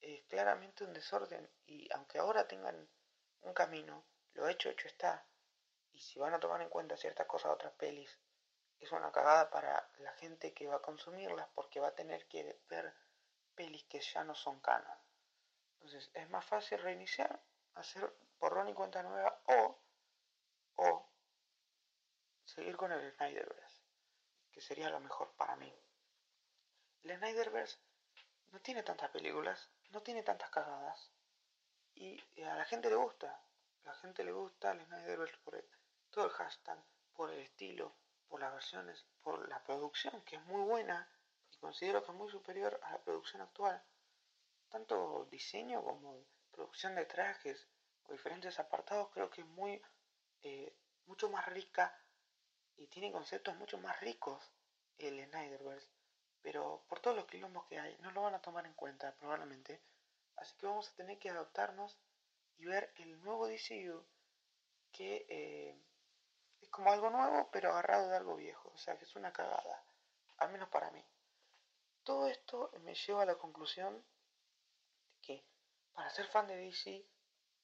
es 0.00 0.22
claramente 0.24 0.84
un 0.84 0.92
desorden 0.92 1.50
y 1.66 1.92
aunque 1.92 2.18
ahora 2.18 2.46
tengan 2.46 2.88
un 3.42 3.52
camino, 3.52 4.04
lo 4.34 4.48
hecho, 4.48 4.70
hecho 4.70 4.88
está. 4.88 5.26
Y 5.92 6.00
si 6.00 6.18
van 6.18 6.34
a 6.34 6.40
tomar 6.40 6.62
en 6.62 6.68
cuenta 6.68 6.96
ciertas 6.96 7.26
cosas 7.26 7.50
de 7.50 7.54
otras 7.54 7.72
pelis, 7.74 8.18
es 8.78 8.92
una 8.92 9.12
cagada 9.12 9.50
para 9.50 9.90
la 9.98 10.12
gente 10.12 10.54
que 10.54 10.66
va 10.66 10.76
a 10.76 10.82
consumirlas 10.82 11.48
porque 11.54 11.80
va 11.80 11.88
a 11.88 11.94
tener 11.94 12.26
que 12.28 12.58
ver 12.68 12.94
pelis 13.60 13.84
que 13.84 14.00
ya 14.00 14.24
no 14.24 14.34
son 14.34 14.58
canon. 14.60 14.98
Entonces 15.74 16.10
es 16.14 16.30
más 16.30 16.46
fácil 16.46 16.78
reiniciar, 16.78 17.38
hacer 17.74 18.10
borrón 18.38 18.70
y 18.70 18.72
cuenta 18.72 19.02
nueva 19.02 19.38
o, 19.48 19.78
o 20.76 21.06
seguir 22.42 22.74
con 22.78 22.90
el 22.90 23.12
Snyderverse, 23.12 23.82
que 24.50 24.62
sería 24.62 24.88
lo 24.88 24.98
mejor 24.98 25.34
para 25.36 25.56
mí. 25.56 25.70
El 27.02 27.18
Snyderverse 27.18 27.76
no 28.50 28.60
tiene 28.62 28.82
tantas 28.82 29.10
películas, 29.10 29.70
no 29.90 30.00
tiene 30.02 30.22
tantas 30.22 30.48
cagadas. 30.48 31.12
Y 31.94 32.18
a 32.42 32.54
la 32.54 32.64
gente 32.64 32.88
le 32.88 32.96
gusta. 32.96 33.44
La 33.84 33.94
gente 33.96 34.24
le 34.24 34.32
gusta 34.32 34.72
el 34.72 34.86
Snyderverse 34.86 35.36
por 35.44 35.62
todo 36.08 36.24
el 36.24 36.30
hashtag, 36.30 36.82
por 37.12 37.30
el 37.30 37.40
estilo, 37.40 37.94
por 38.26 38.40
las 38.40 38.54
versiones, 38.54 39.04
por 39.20 39.46
la 39.50 39.62
producción, 39.62 40.22
que 40.22 40.36
es 40.36 40.44
muy 40.46 40.62
buena 40.62 41.06
considero 41.60 42.02
que 42.02 42.10
es 42.10 42.16
muy 42.16 42.30
superior 42.30 42.80
a 42.82 42.92
la 42.92 43.02
producción 43.02 43.42
actual. 43.42 43.82
Tanto 44.68 45.26
diseño 45.30 45.82
como 45.82 46.24
producción 46.50 46.94
de 46.94 47.06
trajes 47.06 47.68
o 48.04 48.12
diferentes 48.12 48.58
apartados 48.58 49.10
creo 49.12 49.30
que 49.30 49.42
es 49.42 49.46
muy 49.46 49.80
eh, 50.42 50.74
mucho 51.06 51.28
más 51.28 51.46
rica 51.46 51.96
y 52.76 52.86
tiene 52.86 53.12
conceptos 53.12 53.56
mucho 53.56 53.78
más 53.78 54.00
ricos 54.00 54.52
el 54.98 55.24
Snyderverse 55.24 55.88
pero 56.42 56.84
por 56.88 57.00
todos 57.00 57.16
los 57.16 57.26
quilombos 57.26 57.66
que 57.66 57.78
hay, 57.78 57.96
no 58.00 58.10
lo 58.12 58.22
van 58.22 58.34
a 58.34 58.42
tomar 58.42 58.66
en 58.66 58.74
cuenta 58.74 59.14
probablemente. 59.16 59.80
Así 60.36 60.56
que 60.56 60.66
vamos 60.66 60.88
a 60.88 60.94
tener 60.94 61.18
que 61.18 61.30
adaptarnos 61.30 61.98
y 62.56 62.66
ver 62.66 62.92
el 62.96 63.22
nuevo 63.22 63.46
DCU 63.46 64.04
que 64.92 65.26
eh, 65.28 65.78
es 66.60 66.68
como 66.70 66.92
algo 66.92 67.10
nuevo 67.10 67.48
pero 67.52 67.70
agarrado 67.70 68.08
de 68.08 68.16
algo 68.16 68.36
viejo. 68.36 68.70
O 68.74 68.78
sea 68.78 68.96
que 68.96 69.04
es 69.04 69.16
una 69.16 69.32
cagada, 69.32 69.84
al 70.38 70.50
menos 70.50 70.68
para 70.68 70.90
mí. 70.90 71.04
Todo 72.10 72.26
esto 72.26 72.72
me 72.80 72.92
lleva 72.92 73.22
a 73.22 73.24
la 73.24 73.36
conclusión 73.36 73.94
de 73.94 75.20
que 75.22 75.44
para 75.92 76.10
ser 76.10 76.26
fan 76.26 76.48
de 76.48 76.56
DC 76.56 77.06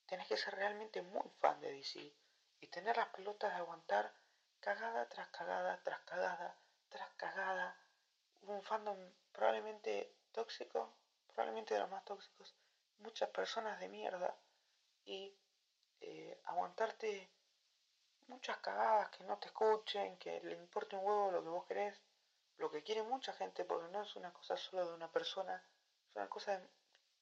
tenés 0.06 0.28
que 0.28 0.36
ser 0.36 0.54
realmente 0.54 1.02
muy 1.02 1.28
fan 1.40 1.60
de 1.60 1.72
DC 1.72 2.14
y 2.60 2.66
tener 2.68 2.96
las 2.96 3.08
pelotas 3.08 3.50
de 3.50 3.56
aguantar 3.56 4.14
cagada 4.60 5.08
tras 5.08 5.26
cagada 5.30 5.82
tras 5.82 5.98
cagada 6.02 6.56
tras 6.88 7.10
cagada 7.16 7.76
un 8.42 8.62
fandom 8.62 8.96
probablemente 9.32 10.14
tóxico, 10.30 10.94
probablemente 11.26 11.74
de 11.74 11.80
los 11.80 11.90
más 11.90 12.04
tóxicos, 12.04 12.54
muchas 12.98 13.28
personas 13.30 13.80
de 13.80 13.88
mierda 13.88 14.38
y 15.04 15.36
eh, 16.00 16.40
aguantarte 16.44 17.28
muchas 18.28 18.58
cagadas 18.58 19.10
que 19.10 19.24
no 19.24 19.38
te 19.38 19.48
escuchen, 19.48 20.16
que 20.18 20.40
le 20.44 20.54
importe 20.54 20.94
un 20.94 21.04
huevo 21.04 21.32
lo 21.32 21.42
que 21.42 21.48
vos 21.48 21.66
querés, 21.66 22.00
lo 22.58 22.70
que 22.70 22.82
quiere 22.82 23.02
mucha 23.02 23.32
gente, 23.32 23.64
porque 23.64 23.88
no 23.92 24.02
es 24.02 24.16
una 24.16 24.32
cosa 24.32 24.56
solo 24.56 24.86
de 24.86 24.94
una 24.94 25.10
persona, 25.10 25.62
es 26.08 26.16
una 26.16 26.28
cosa 26.28 26.58
de 26.58 26.68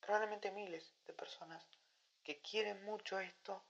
probablemente 0.00 0.50
miles 0.50 0.94
de 1.04 1.12
personas 1.12 1.66
que 2.22 2.40
quieren 2.40 2.84
mucho 2.84 3.18
esto 3.18 3.64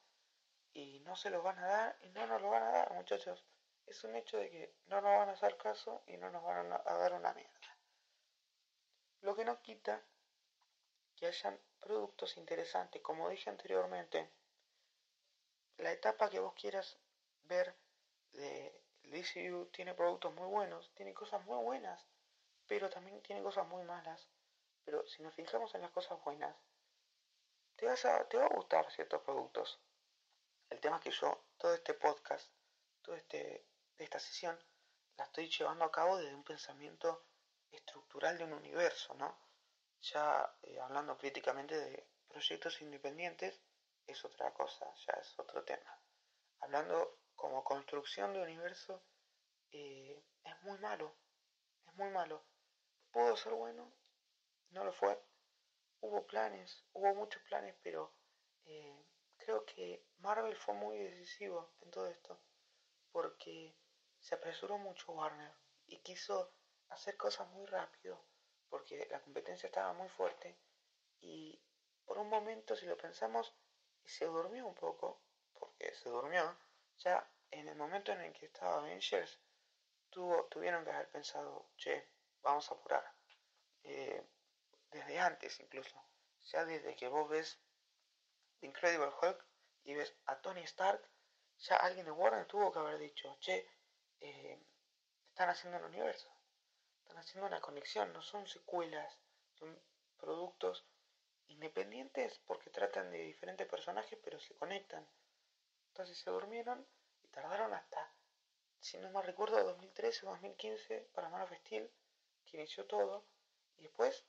y 0.73 1.01
no 1.01 1.17
se 1.17 1.31
lo 1.31 1.43
van 1.43 1.59
a 1.59 1.67
dar 1.67 1.99
y 2.03 2.11
no 2.11 2.27
nos 2.27 2.43
lo 2.43 2.51
van 2.51 2.63
a 2.63 2.71
dar, 2.71 2.93
muchachos. 2.93 3.45
Es 3.87 4.03
un 4.05 4.17
hecho 4.17 4.39
de 4.39 4.51
que 4.51 4.75
no 4.87 5.01
nos 5.01 5.19
van 5.19 5.29
a 5.29 5.33
hacer 5.33 5.57
caso 5.57 6.03
y 6.07 6.17
no 6.17 6.31
nos 6.31 6.43
van 6.43 6.73
a 6.73 6.95
dar 6.95 7.13
una 7.13 7.33
mierda. 7.35 7.79
Lo 9.21 9.35
que 9.35 9.45
no 9.45 9.61
quita 9.63 10.03
que 11.17 11.27
hayan 11.27 11.59
productos 11.81 12.37
interesantes, 12.37 13.03
como 13.03 13.29
dije 13.29 13.51
anteriormente, 13.51 14.31
la 15.79 15.93
etapa 15.93 16.31
que 16.31 16.41
vos 16.41 16.55
quieras 16.55 16.99
ver 17.45 17.75
de 18.33 18.84
DCU 19.11 19.67
tiene 19.67 19.95
productos 19.95 20.35
muy 20.35 20.47
buenos, 20.47 20.93
tiene 20.95 21.15
cosas 21.15 21.45
muy 21.45 21.63
buenas, 21.63 22.07
pero 22.67 22.91
también 22.91 23.21
tiene 23.23 23.43
cosas 23.43 23.67
muy 23.67 23.83
malas. 23.85 24.29
Pero 24.85 25.07
si 25.07 25.23
nos 25.23 25.35
fijamos 25.35 25.75
en 25.75 25.83
las 25.83 25.91
cosas 25.91 26.23
buenas, 26.25 26.57
te, 27.77 27.87
vas 27.87 28.05
a, 28.05 28.29
te 28.29 28.37
va 28.37 28.47
a 28.47 28.55
gustar 28.55 28.91
ciertos 28.91 29.23
productos. 29.23 29.81
El 30.71 30.81
tema 30.81 30.97
es 30.97 31.03
que 31.03 31.11
yo, 31.11 31.45
todo 31.57 31.75
este 31.75 31.95
podcast, 31.95 32.51
toda 33.03 33.17
este, 33.17 33.67
esta 33.99 34.19
sesión, 34.19 34.59
la 35.17 35.25
estoy 35.25 35.49
llevando 35.49 35.85
a 35.85 35.93
cabo 35.93 36.17
desde 36.19 36.35
un 36.35 36.45
pensamiento 36.45 37.25
estructural 37.71 38.39
de 38.39 38.45
un 38.45 38.53
universo, 38.53 39.15
¿no? 39.15 39.39
Ya 40.01 40.55
eh, 40.63 40.79
hablando 40.81 41.17
críticamente 41.17 41.79
de 41.79 42.07
proyectos 42.29 42.81
independientes, 42.83 43.61
es 44.07 44.25
otra 44.25 44.53
cosa, 44.53 44.87
ya 45.07 45.15
es 45.15 45.39
otro 45.39 45.65
tema. 45.65 45.99
Hablando 46.61 47.19
como 47.45 47.63
construcción 47.63 48.33
de 48.33 48.41
universo, 48.41 49.03
eh, 49.71 50.25
es 50.45 50.63
muy 50.63 50.79
malo, 50.79 51.15
es 51.87 51.95
muy 51.95 52.09
malo. 52.09 52.43
Pudo 53.13 53.37
ser 53.37 53.53
bueno, 53.53 53.93
no 54.71 54.83
lo 54.83 54.95
fue. 54.95 55.23
Hubo 56.01 56.27
planes, 56.27 56.87
hubo 56.95 57.15
muchos 57.15 57.43
planes, 57.43 57.77
pero 57.83 58.15
eh, 58.65 59.05
creo 59.37 59.67
que 59.67 60.07
Marvel 60.21 60.57
fue 60.57 60.73
muy 60.73 60.97
decisivo 60.97 61.75
en 61.83 61.91
todo 61.91 62.07
esto, 62.07 62.41
porque 63.13 63.77
se 64.21 64.37
apresuró 64.37 64.79
mucho 64.79 65.13
Warner 65.13 65.53
y 65.87 65.99
quiso 65.99 66.51
hacer 66.89 67.19
cosas 67.19 67.47
muy 67.49 67.67
rápido, 67.67 68.25
porque 68.71 69.07
la 69.11 69.21
competencia 69.21 69.67
estaba 69.67 69.93
muy 69.93 70.09
fuerte 70.09 70.57
y 71.21 71.61
por 72.07 72.17
un 72.17 72.31
momento, 72.31 72.75
si 72.75 72.87
lo 72.87 72.97
pensamos, 72.97 73.55
se 74.03 74.25
durmió 74.25 74.67
un 74.67 74.75
poco, 74.75 75.21
porque 75.53 75.95
se 75.95 76.09
durmió, 76.09 76.57
ya 76.97 77.31
en 77.55 77.69
el 77.69 77.77
momento 77.77 78.13
en 78.13 78.21
el 78.21 78.33
que 78.33 78.47
estaba 78.47 78.79
Avengers, 78.79 79.41
tuvo, 80.11 80.45
tuvieron 80.47 80.85
que 80.85 80.91
haber 80.91 81.09
pensado, 81.11 81.71
che, 81.77 82.09
vamos 82.43 82.71
a 82.71 82.75
apurar. 82.75 83.05
Eh, 83.85 84.27
desde 84.91 85.19
antes 85.19 85.61
incluso, 85.61 85.97
ya 86.43 86.65
desde 86.65 86.97
que 86.97 87.09
vos 87.09 87.29
ves 87.29 87.61
The 88.61 88.67
Incredible 88.67 89.13
Hulk 89.21 89.45
y 89.85 89.95
ves 89.95 90.15
a 90.27 90.41
Tony 90.41 90.63
Stark, 90.63 91.03
ya 91.59 91.77
alguien 91.77 92.07
de 92.07 92.13
Warner 92.13 92.47
tuvo 92.47 92.73
que 92.73 92.79
haber 92.79 92.99
dicho, 92.99 93.37
che, 93.41 93.69
eh, 94.21 94.59
están 95.29 95.49
haciendo 95.49 95.79
un 95.79 95.85
universo, 95.85 96.33
están 97.03 97.19
haciendo 97.19 97.47
una 97.47 97.61
conexión, 97.61 98.13
no 98.13 98.23
son 98.23 98.47
secuelas, 98.47 99.19
son 99.55 99.81
productos 100.17 100.87
independientes 101.49 102.41
porque 102.47 102.71
tratan 102.71 103.11
de 103.11 103.19
diferentes 103.19 103.67
personajes 103.69 104.19
pero 104.25 104.41
se 104.41 104.55
conectan. 104.55 105.07
Entonces 105.89 106.19
se 106.19 106.31
durmieron 106.31 106.87
tardaron 107.35 107.75
hasta, 107.75 108.13
si 108.81 108.97
no 108.99 109.11
me 109.11 109.23
recuerdo, 109.23 109.63
2013 109.63 110.27
o 110.27 110.31
2015 110.31 111.09
para 111.13 111.29
Man 111.29 111.43
of 111.43 111.53
Steel, 111.53 111.91
que 112.45 112.57
inició 112.59 112.87
todo, 112.87 113.27
y 113.77 113.83
después 113.83 114.25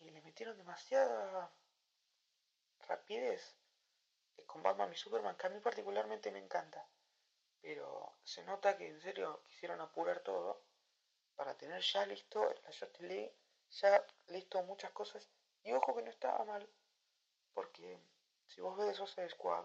y 0.00 0.10
le 0.10 0.20
metieron 0.22 0.56
demasiada 0.56 1.52
rapidez 2.88 3.56
eh, 4.36 4.44
con 4.44 4.62
Batman 4.62 4.92
y 4.92 4.96
Superman, 4.96 5.36
que 5.36 5.46
a 5.46 5.50
mí 5.50 5.60
particularmente 5.60 6.30
me 6.32 6.40
encanta. 6.40 6.86
Pero 7.60 8.16
se 8.24 8.42
nota 8.44 8.76
que 8.76 8.88
en 8.88 9.00
serio 9.00 9.42
quisieron 9.44 9.80
apurar 9.80 10.20
todo 10.20 10.64
para 11.36 11.56
tener 11.56 11.80
ya 11.80 12.04
listo 12.06 12.52
la 12.64 12.72
Justice 12.72 13.06
League, 13.06 13.34
ya 13.70 14.04
listo 14.26 14.62
muchas 14.64 14.90
cosas. 14.90 15.30
Y 15.62 15.72
ojo 15.72 15.94
que 15.94 16.02
no 16.02 16.10
estaba 16.10 16.44
mal, 16.44 16.68
porque 17.54 18.00
si 18.46 18.60
vos 18.60 18.76
ves 18.76 18.96
Suicide 18.96 19.30
Squad, 19.30 19.64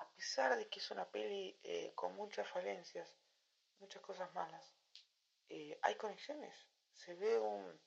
a 0.00 0.08
pesar 0.12 0.56
de 0.56 0.66
que 0.68 0.78
es 0.78 0.90
una 0.90 1.10
peli 1.10 1.58
eh, 1.62 1.92
con 1.94 2.16
muchas 2.16 2.48
falencias, 2.48 3.18
muchas 3.78 4.02
cosas 4.02 4.32
malas, 4.32 4.74
eh, 5.50 5.78
hay 5.82 5.94
conexiones. 5.96 6.54
Se 6.94 7.14
ve 7.14 7.38
un, 7.38 7.80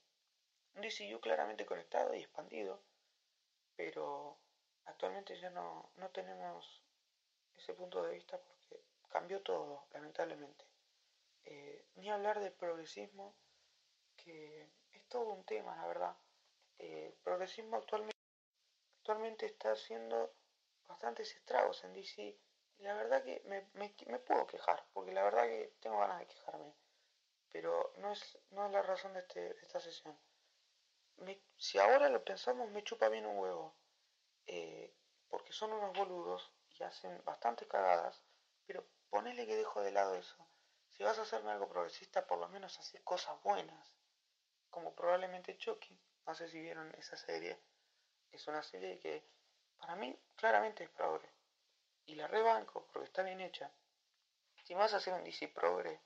un 0.75 0.81
DCU 0.81 1.19
claramente 1.19 1.65
conectado 1.65 2.13
y 2.13 2.19
expandido, 2.19 2.83
pero 3.75 4.39
actualmente 4.85 5.39
ya 5.39 5.49
no, 5.49 5.91
no 5.95 6.09
tenemos 6.11 6.83
ese 7.55 7.73
punto 7.73 8.03
de 8.03 8.13
vista 8.13 8.39
porque 8.39 8.83
cambió 9.09 9.41
todo, 9.41 9.87
lamentablemente. 9.91 10.65
Eh, 11.45 11.87
ni 11.95 12.11
hablar 12.11 12.39
del 12.39 12.53
progresismo, 12.53 13.35
que 14.15 14.69
es 14.91 15.07
todo 15.07 15.31
un 15.31 15.45
tema, 15.45 15.75
la 15.75 15.87
verdad. 15.87 16.17
El 16.77 17.13
progresismo 17.23 17.77
actualmente, 17.77 18.17
actualmente 18.99 19.45
está 19.47 19.71
haciendo 19.71 20.33
bastantes 20.93 21.35
estragos 21.35 21.83
en 21.83 21.93
DC. 21.93 22.37
Y 22.77 22.83
la 22.83 22.95
verdad 22.95 23.23
que 23.23 23.41
me, 23.45 24.19
puedo 24.19 24.47
quejar, 24.47 24.85
porque 24.93 25.11
la 25.11 25.23
verdad 25.23 25.43
que 25.43 25.75
tengo 25.79 25.99
ganas 25.99 26.19
de 26.19 26.27
quejarme. 26.27 26.73
Pero 27.51 27.93
no 27.97 28.11
es, 28.11 28.39
no 28.49 28.65
es 28.65 28.71
la 28.71 28.81
razón 28.81 29.13
de, 29.13 29.19
este, 29.19 29.55
esta 29.61 29.79
sesión 29.79 30.17
si 31.57 31.79
ahora 31.79 32.09
lo 32.09 32.23
pensamos, 32.23 32.69
me 32.71 32.83
chupa 32.83 33.09
bien 33.09 33.25
un 33.25 33.37
huevo. 33.37 33.75
Eh, 34.45 34.93
porque 35.29 35.53
son 35.53 35.71
unos 35.71 35.97
boludos 35.97 36.51
y 36.77 36.83
hacen 36.83 37.23
bastantes 37.23 37.67
cagadas. 37.67 38.21
Pero 38.65 38.85
ponele 39.09 39.47
que 39.47 39.55
dejo 39.55 39.81
de 39.81 39.91
lado 39.91 40.15
eso. 40.15 40.47
Si 40.89 41.03
vas 41.03 41.17
a 41.17 41.23
hacerme 41.23 41.51
algo 41.51 41.69
progresista, 41.69 42.27
por 42.27 42.39
lo 42.39 42.49
menos 42.49 42.77
haces 42.79 43.01
cosas 43.01 43.41
buenas. 43.43 43.95
Como 44.69 44.93
probablemente 44.93 45.57
Chucky. 45.57 45.99
No 46.25 46.35
sé 46.35 46.47
si 46.49 46.59
vieron 46.59 46.93
esa 46.95 47.17
serie. 47.17 47.59
Es 48.31 48.47
una 48.47 48.63
serie 48.63 48.99
que 48.99 49.25
para 49.83 49.97
mí 49.97 50.17
claramente 50.37 50.85
es 50.85 50.89
progre. 50.91 51.29
Y 52.05 52.15
la 52.15 52.25
rebanco 52.27 52.87
porque 52.87 53.07
está 53.07 53.21
bien 53.21 53.41
hecha. 53.41 53.69
Si 54.63 54.73
vas 54.73 54.93
a 54.93 54.97
hacer 54.97 55.13
un 55.13 55.25
DC 55.25 55.49
progre, 55.49 56.01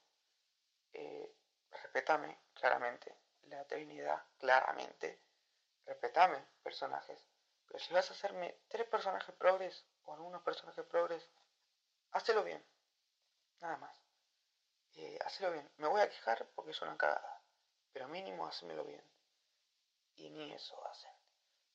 eh, 0.94 1.32
respetame 1.70 2.40
claramente 2.56 3.16
la 3.44 3.63
Trinidad 3.66 4.26
claramente. 4.40 5.22
Respetame 5.86 6.44
personajes. 6.63 7.24
Pero 7.68 7.78
si 7.78 7.94
vas 7.94 8.10
a 8.10 8.13
hacerme 8.13 8.60
tres 8.68 8.88
personajes 8.88 9.36
progres 9.36 9.86
o 10.06 10.13
algunos 10.16 10.42
personajes 10.42 10.84
progres, 10.86 11.30
hacelo 12.13 12.44
bien. 12.44 12.66
Nada 13.60 13.78
más. 13.78 13.96
Eh, 14.96 15.20
hacelo 15.24 15.52
bien. 15.52 15.72
Me 15.78 15.88
voy 15.88 16.02
a 16.02 16.10
quejar 16.10 16.48
porque 16.56 16.72
es 16.72 16.82
una 16.82 16.98
cagada. 16.98 17.44
Pero 17.94 18.08
mínimo 18.08 18.48
hacémelo 18.48 18.84
bien. 18.86 19.04
Y 20.16 20.32
ni 20.32 20.52
eso 20.52 20.84
hacen. 20.88 21.12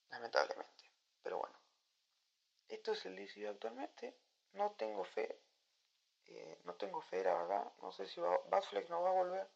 Lamentablemente. 0.09 0.91
Pero 1.23 1.39
bueno. 1.39 1.62
Esto 2.73 2.93
es 2.93 3.05
el 3.05 3.17
DCU 3.17 3.51
actualmente. 3.51 4.17
No 4.55 4.73
tengo 4.73 5.05
fe. 5.05 5.39
Eh, 6.25 6.59
no 6.65 6.75
tengo 6.75 7.03
fe, 7.03 7.23
la 7.23 7.35
verdad. 7.35 7.73
No 7.83 7.93
sé 7.93 8.07
si 8.07 8.19
va, 8.19 8.41
Batfleck 8.49 8.89
no 8.89 9.03
va 9.03 9.11
a 9.11 9.13
volver. 9.13 9.51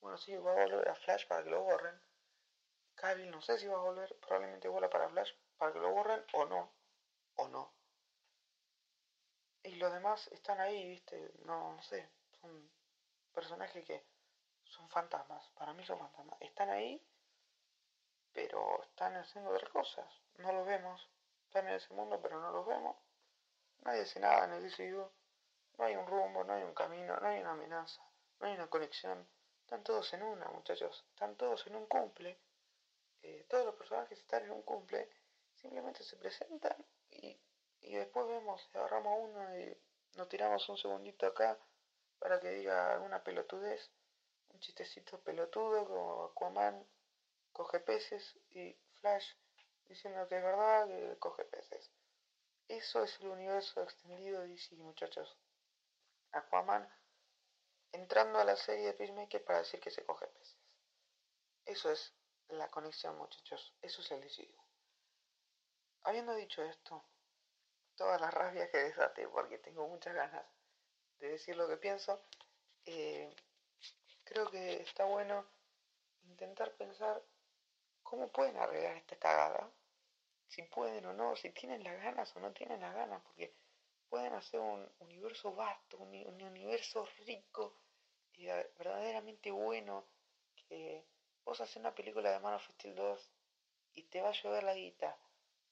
Bueno, 0.00 0.18
sí, 0.18 0.36
va 0.36 0.52
a 0.52 0.66
volver 0.66 0.86
a 0.86 0.94
Flash 0.94 1.26
para 1.26 1.42
que 1.42 1.48
lo 1.48 1.62
borren. 1.62 1.98
Cavill 2.94 3.30
no 3.30 3.40
sé 3.40 3.58
si 3.58 3.66
va 3.66 3.78
a 3.78 3.82
volver, 3.82 4.18
probablemente 4.20 4.68
vuela 4.68 4.90
para 4.90 5.08
Flash 5.08 5.32
para 5.56 5.72
que 5.72 5.78
lo 5.78 5.92
borren 5.92 6.22
o 6.34 6.44
no. 6.44 6.70
O 7.36 7.48
no. 7.48 7.72
Y 9.62 9.76
los 9.76 9.90
demás 9.90 10.28
están 10.28 10.60
ahí, 10.60 10.86
viste, 10.88 11.32
no, 11.46 11.80
sé, 11.80 12.10
son 12.32 12.70
personajes 13.32 13.82
que 13.86 14.04
son 14.64 14.90
fantasmas, 14.90 15.48
para 15.54 15.72
mí 15.72 15.86
son 15.86 15.98
fantasmas. 15.98 16.36
Están 16.42 16.68
ahí, 16.68 17.02
pero 18.32 18.82
están 18.82 19.16
haciendo 19.16 19.50
otras 19.50 19.70
cosas. 19.70 20.20
No 20.36 20.52
los 20.52 20.66
vemos. 20.66 21.11
Están 21.52 21.68
en 21.68 21.74
ese 21.74 21.92
mundo, 21.92 22.18
pero 22.22 22.40
no 22.40 22.50
los 22.50 22.66
vemos. 22.66 22.96
Nadie 23.82 24.00
hace 24.00 24.18
nada 24.20 24.46
el 24.56 24.70
DCU. 24.70 25.06
No 25.76 25.84
hay 25.84 25.94
un 25.96 26.06
rumbo, 26.06 26.42
no 26.44 26.54
hay 26.54 26.62
un 26.62 26.72
camino, 26.72 27.14
no 27.20 27.28
hay 27.28 27.40
una 27.42 27.50
amenaza, 27.50 28.02
no 28.40 28.46
hay 28.46 28.54
una 28.54 28.70
conexión. 28.70 29.28
Están 29.60 29.84
todos 29.84 30.10
en 30.14 30.22
una, 30.22 30.48
muchachos. 30.48 31.04
Están 31.10 31.36
todos 31.36 31.66
en 31.66 31.76
un 31.76 31.84
cumple. 31.84 32.40
Eh, 33.20 33.44
todos 33.50 33.66
los 33.66 33.74
personajes 33.74 34.18
están 34.18 34.44
en 34.44 34.52
un 34.52 34.62
cumple. 34.62 35.10
Simplemente 35.56 36.02
se 36.04 36.16
presentan 36.16 36.74
y, 37.10 37.38
y 37.82 37.96
después 37.96 38.26
vemos, 38.28 38.70
agarramos 38.72 39.18
uno 39.20 39.58
y 39.60 39.78
nos 40.14 40.30
tiramos 40.30 40.66
un 40.70 40.78
segundito 40.78 41.26
acá 41.26 41.58
para 42.18 42.40
que 42.40 42.48
diga 42.48 42.94
alguna 42.94 43.22
pelotudez. 43.22 43.90
Un 44.48 44.60
chistecito 44.60 45.20
pelotudo 45.20 45.84
como 45.84 46.24
Aquaman 46.24 46.82
coge 47.52 47.78
peces 47.80 48.38
y 48.52 48.74
Flash 48.94 49.34
diciendo 49.88 50.26
que 50.28 50.36
es 50.36 50.42
verdad 50.42 50.86
que 50.86 51.18
coge 51.18 51.44
peces. 51.44 51.90
Eso 52.68 53.02
es 53.02 53.20
el 53.20 53.28
universo 53.28 53.82
extendido 53.82 54.40
de 54.40 54.48
DC, 54.48 54.76
muchachos. 54.76 55.38
Aquaman 56.32 56.88
entrando 57.92 58.38
a 58.38 58.44
la 58.44 58.56
serie 58.56 58.86
de 58.86 58.94
Peacemaker 58.94 59.44
para 59.44 59.58
decir 59.58 59.80
que 59.80 59.90
se 59.90 60.04
coge 60.04 60.26
peces. 60.26 60.56
Eso 61.64 61.90
es 61.90 62.14
la 62.48 62.70
conexión, 62.70 63.16
muchachos. 63.18 63.74
Eso 63.82 64.00
es 64.00 64.10
el 64.10 64.20
DCU. 64.20 64.62
Habiendo 66.04 66.34
dicho 66.34 66.62
esto, 66.62 67.04
todas 67.94 68.20
las 68.20 68.32
rabias 68.32 68.70
que 68.70 68.78
desaté, 68.78 69.28
porque 69.28 69.58
tengo 69.58 69.86
muchas 69.86 70.14
ganas 70.14 70.44
de 71.18 71.28
decir 71.28 71.56
lo 71.56 71.68
que 71.68 71.76
pienso, 71.76 72.24
eh, 72.84 73.34
creo 74.24 74.50
que 74.50 74.82
está 74.82 75.04
bueno 75.04 75.46
intentar 76.24 76.74
pensar 76.76 77.22
cómo 78.12 78.28
pueden 78.28 78.58
arreglar 78.58 78.94
esta 78.98 79.16
cagada, 79.16 79.72
si 80.46 80.60
pueden 80.64 81.06
o 81.06 81.14
no, 81.14 81.34
si 81.34 81.48
tienen 81.48 81.82
las 81.82 81.96
ganas 81.96 82.36
o 82.36 82.40
no 82.40 82.52
tienen 82.52 82.82
las 82.82 82.94
ganas, 82.94 83.22
porque 83.22 83.54
pueden 84.10 84.34
hacer 84.34 84.60
un 84.60 84.86
universo 84.98 85.54
vasto, 85.54 85.96
un, 85.96 86.42
universo 86.42 87.08
rico 87.24 87.74
y 88.34 88.44
verdaderamente 88.48 89.50
bueno, 89.50 90.04
que 90.54 91.06
vos 91.42 91.58
haces 91.62 91.76
una 91.76 91.94
película 91.94 92.30
de 92.30 92.40
Man 92.40 92.52
of 92.52 92.68
Steel 92.72 92.94
2 92.94 93.30
y 93.94 94.02
te 94.02 94.20
va 94.20 94.28
a 94.28 94.32
llover 94.32 94.64
la 94.64 94.74
guita. 94.74 95.16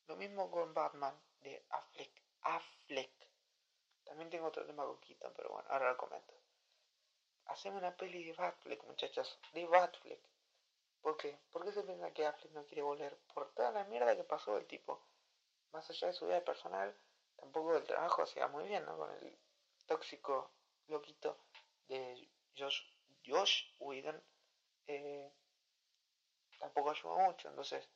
Lo 0.07 0.17
mismo 0.17 0.51
con 0.51 0.73
Batman 0.73 1.15
de 1.41 1.63
Affleck. 1.69 2.23
Affleck. 2.41 3.13
También 4.03 4.31
tengo 4.31 4.47
otro 4.47 4.65
tema 4.65 4.87
con 4.87 4.99
Keaton, 4.99 5.35
pero 5.37 5.51
bueno, 5.51 5.69
ahora 5.69 5.91
lo 5.91 5.99
comento. 5.99 6.33
Hacemos 7.45 7.81
una 7.81 7.95
peli 7.95 8.25
de 8.25 8.33
Batfleck, 8.33 8.83
muchachos. 8.85 9.39
De 9.53 9.67
Batfleck. 9.67 10.30
¿Por 11.03 11.17
qué? 11.17 11.39
¿Por 11.51 11.65
qué 11.65 11.73
se 11.73 11.83
piensa 11.83 12.13
que 12.13 12.27
Affleck 12.27 12.53
no 12.53 12.65
quiere 12.67 12.83
volver? 12.83 13.17
Por 13.35 13.53
toda 13.53 13.71
la 13.73 13.85
mierda 13.85 14.17
que 14.17 14.25
pasó 14.25 14.57
el 14.59 14.67
tipo. 14.67 15.01
Más 15.73 15.89
allá 15.89 16.09
de 16.09 16.13
su 16.13 16.27
vida 16.27 16.45
personal, 16.45 16.95
tampoco 17.37 17.77
el 17.77 17.85
trabajo 17.85 18.23
hacía 18.23 18.49
muy 18.49 18.65
bien, 18.65 18.85
¿no? 18.85 18.97
Con 18.99 19.11
el 19.11 19.39
tóxico 19.87 20.53
loquito 20.89 21.39
de 21.89 22.29
Josh, 22.57 22.83
Josh 23.27 23.65
Whedon. 23.79 24.23
Eh, 24.87 25.33
tampoco 26.59 26.91
ayudó 26.91 27.17
mucho, 27.19 27.49
entonces 27.49 27.89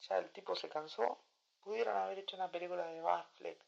ya 0.00 0.18
el 0.18 0.32
tipo 0.32 0.54
se 0.56 0.68
cansó. 0.68 1.18
Pudieron 1.60 1.96
haber 1.96 2.18
hecho 2.18 2.36
una 2.36 2.50
película 2.50 2.86
de 2.86 3.00
Batfleck 3.00 3.64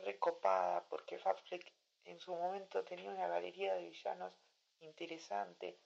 recopada, 0.00 0.84
porque 0.88 1.18
Batfleck 1.18 1.72
en 2.04 2.18
su 2.18 2.34
momento 2.34 2.84
tenía 2.84 3.10
una 3.10 3.28
galería 3.28 3.74
de 3.74 3.88
villanos 3.88 4.34
interesante 4.80 5.78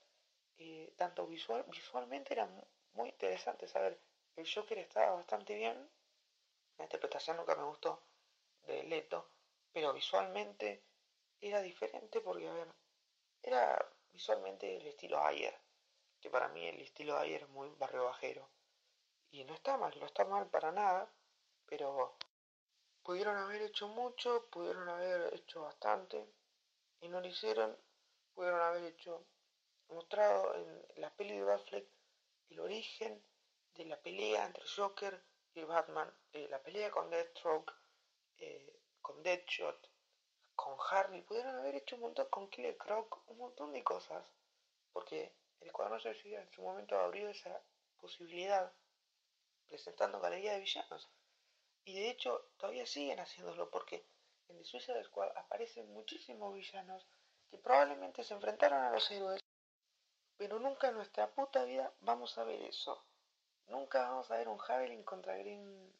eh, 0.65 0.93
tanto 0.95 1.27
visual, 1.27 1.65
visualmente 1.67 2.33
era 2.33 2.47
muy 2.93 3.09
interesante 3.09 3.67
saber, 3.67 3.99
el 4.37 4.47
Joker 4.49 4.77
estaba 4.77 5.15
bastante 5.15 5.55
bien, 5.55 5.89
la 6.77 6.85
interpretación 6.85 7.35
nunca 7.35 7.55
me 7.55 7.65
gustó 7.65 8.01
de 8.63 8.83
Leto, 8.83 9.29
pero 9.73 9.91
visualmente 9.91 10.85
era 11.41 11.61
diferente 11.61 12.21
porque, 12.21 12.47
a 12.47 12.53
ver, 12.53 12.67
era 13.41 13.93
visualmente 14.13 14.77
el 14.77 14.87
estilo 14.87 15.19
Ayer, 15.19 15.53
que 16.21 16.29
para 16.29 16.47
mí 16.47 16.65
el 16.65 16.79
estilo 16.79 17.17
Ayer 17.17 17.43
es 17.43 17.49
muy 17.49 17.69
barrio 17.75 18.05
bajero. 18.05 18.49
Y 19.31 19.43
no 19.43 19.55
está 19.55 19.75
mal, 19.75 19.93
no 19.99 20.05
está 20.05 20.23
mal 20.23 20.47
para 20.49 20.71
nada, 20.71 21.11
pero 21.65 22.15
pudieron 23.03 23.35
haber 23.35 23.63
hecho 23.63 23.89
mucho, 23.89 24.47
pudieron 24.49 24.87
haber 24.87 25.33
hecho 25.33 25.63
bastante, 25.63 26.25
y 27.01 27.09
no 27.09 27.19
lo 27.19 27.27
hicieron, 27.27 27.77
pudieron 28.33 28.61
haber 28.61 28.85
hecho 28.85 29.25
mostrado 29.93 30.55
en 30.55 31.01
la 31.01 31.09
peli 31.15 31.37
de 31.37 31.43
Batfleck 31.43 31.87
el 32.49 32.59
origen 32.59 33.23
de 33.75 33.85
la 33.85 33.99
pelea 34.01 34.45
entre 34.45 34.63
Joker 34.75 35.23
y 35.55 35.63
Batman, 35.63 36.13
eh, 36.33 36.47
la 36.49 36.61
pelea 36.61 36.91
con 36.91 37.09
Deathstroke, 37.09 37.73
eh, 38.37 38.79
con 39.01 39.21
Deadshot, 39.21 39.89
con 40.55 40.77
Harley, 40.89 41.21
pudieron 41.21 41.55
haber 41.55 41.75
hecho 41.75 41.95
un 41.95 42.03
montón 42.03 42.27
con 42.29 42.49
Killer 42.49 42.77
Croc, 42.77 43.21
un 43.27 43.37
montón 43.37 43.73
de 43.73 43.83
cosas, 43.83 44.25
porque 44.91 45.35
el 45.59 45.67
Escuadrón 45.67 45.99
Suicida 45.99 46.41
en 46.41 46.51
su 46.51 46.61
momento 46.61 46.97
abrió 46.97 47.29
esa 47.29 47.61
posibilidad 47.97 48.71
presentando 49.67 50.19
galería 50.19 50.53
de 50.53 50.59
villanos. 50.59 51.09
Y 51.85 51.95
de 51.95 52.09
hecho 52.09 52.49
todavía 52.57 52.85
siguen 52.85 53.19
haciéndolo 53.19 53.69
porque 53.69 54.05
en 54.47 54.57
The 54.57 54.63
Suicide 54.63 55.03
Squad 55.03 55.35
aparecen 55.35 55.91
muchísimos 55.91 56.53
villanos 56.53 57.05
que 57.49 57.57
probablemente 57.57 58.23
se 58.23 58.33
enfrentaron 58.33 58.81
a 58.83 58.91
los 58.91 59.09
héroes 59.11 59.42
pero 60.37 60.59
nunca 60.59 60.89
en 60.89 60.95
nuestra 60.95 61.29
puta 61.31 61.63
vida 61.63 61.91
vamos 62.01 62.37
a 62.37 62.43
ver 62.43 62.61
eso. 62.63 63.03
Nunca 63.67 64.01
vamos 64.09 64.29
a 64.31 64.37
ver 64.37 64.47
un 64.47 64.57
Javelin 64.57 65.03
contra 65.03 65.37
Green, 65.37 65.93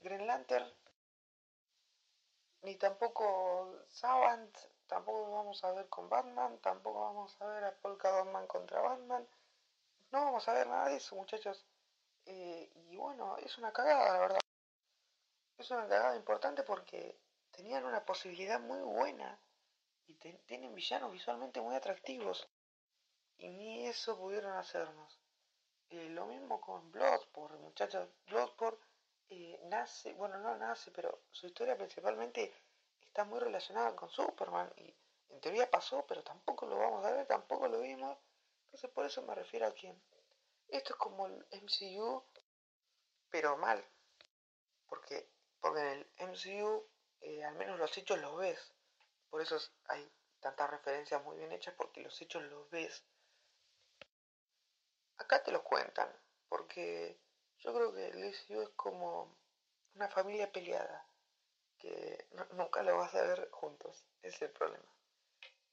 Green 0.00 0.26
Lantern. 0.26 0.72
Ni 2.62 2.76
tampoco 2.76 3.84
Savant. 3.88 4.56
Tampoco 4.86 5.32
vamos 5.32 5.62
a 5.64 5.72
ver 5.72 5.88
con 5.88 6.08
Batman. 6.08 6.58
Tampoco 6.58 7.00
vamos 7.00 7.40
a 7.40 7.46
ver 7.46 7.64
a 7.64 7.72
Polka 7.76 8.10
Batman 8.10 8.46
contra 8.46 8.80
Batman. 8.80 9.26
No 10.12 10.24
vamos 10.24 10.48
a 10.48 10.52
ver 10.54 10.66
nada 10.66 10.88
de 10.88 10.96
eso, 10.96 11.14
muchachos. 11.14 11.64
Eh, 12.26 12.70
y 12.88 12.96
bueno, 12.96 13.36
es 13.38 13.58
una 13.58 13.72
cagada, 13.72 14.12
la 14.12 14.18
verdad. 14.18 14.40
Es 15.58 15.70
una 15.70 15.86
cagada 15.86 16.16
importante 16.16 16.62
porque 16.62 17.18
tenían 17.50 17.84
una 17.84 18.04
posibilidad 18.04 18.58
muy 18.60 18.80
buena. 18.80 19.38
Y 20.06 20.14
tienen 20.14 20.74
villanos 20.74 21.12
visualmente 21.12 21.60
muy 21.60 21.76
atractivos. 21.76 22.48
Y 23.40 23.48
ni 23.48 23.86
eso 23.86 24.18
pudieron 24.18 24.52
hacernos. 24.52 25.18
Eh, 25.88 26.08
lo 26.10 26.26
mismo 26.26 26.60
con 26.60 26.92
Bloodsport, 26.92 27.58
muchachos. 27.58 28.08
Bloodsport 28.26 28.78
eh, 29.30 29.58
nace, 29.64 30.12
bueno, 30.12 30.38
no 30.38 30.56
nace, 30.56 30.90
pero 30.90 31.22
su 31.30 31.46
historia 31.46 31.76
principalmente 31.76 32.54
está 33.00 33.24
muy 33.24 33.40
relacionada 33.40 33.96
con 33.96 34.10
Superman. 34.10 34.70
Y 34.76 34.94
en 35.30 35.40
teoría 35.40 35.70
pasó, 35.70 36.06
pero 36.06 36.22
tampoco 36.22 36.66
lo 36.66 36.76
vamos 36.76 37.04
a 37.04 37.12
ver, 37.12 37.26
tampoco 37.26 37.66
lo 37.66 37.80
vimos. 37.80 38.18
Entonces 38.66 38.90
por 38.90 39.06
eso 39.06 39.22
me 39.22 39.34
refiero 39.34 39.66
a 39.66 39.72
quién. 39.72 40.00
Esto 40.68 40.92
es 40.92 40.98
como 40.98 41.26
el 41.26 41.46
MCU, 41.62 42.22
pero 43.30 43.56
mal. 43.56 43.82
Porque, 44.86 45.28
porque 45.60 45.80
en 45.80 45.88
el 45.88 46.28
MCU 46.28 46.86
eh, 47.22 47.42
al 47.42 47.54
menos 47.54 47.78
los 47.78 47.96
hechos 47.96 48.20
los 48.20 48.36
ves. 48.36 48.72
Por 49.30 49.40
eso 49.40 49.58
hay 49.86 50.10
tantas 50.40 50.70
referencias 50.70 51.22
muy 51.24 51.38
bien 51.38 51.52
hechas, 51.52 51.74
porque 51.74 52.02
los 52.02 52.20
hechos 52.20 52.42
los 52.44 52.68
ves 52.70 53.04
acá 55.20 55.42
te 55.42 55.52
lo 55.52 55.62
cuentan, 55.62 56.08
porque 56.48 57.20
yo 57.58 57.74
creo 57.74 57.92
que 57.92 58.08
el 58.08 58.22
DCU 58.22 58.62
es 58.62 58.70
como 58.70 59.36
una 59.94 60.08
familia 60.08 60.50
peleada, 60.50 61.06
que 61.78 62.26
nunca 62.52 62.82
lo 62.82 62.96
vas 62.96 63.14
a 63.14 63.22
ver 63.22 63.50
juntos, 63.50 64.04
ese 64.22 64.36
es 64.36 64.42
el 64.42 64.50
problema. 64.50 64.88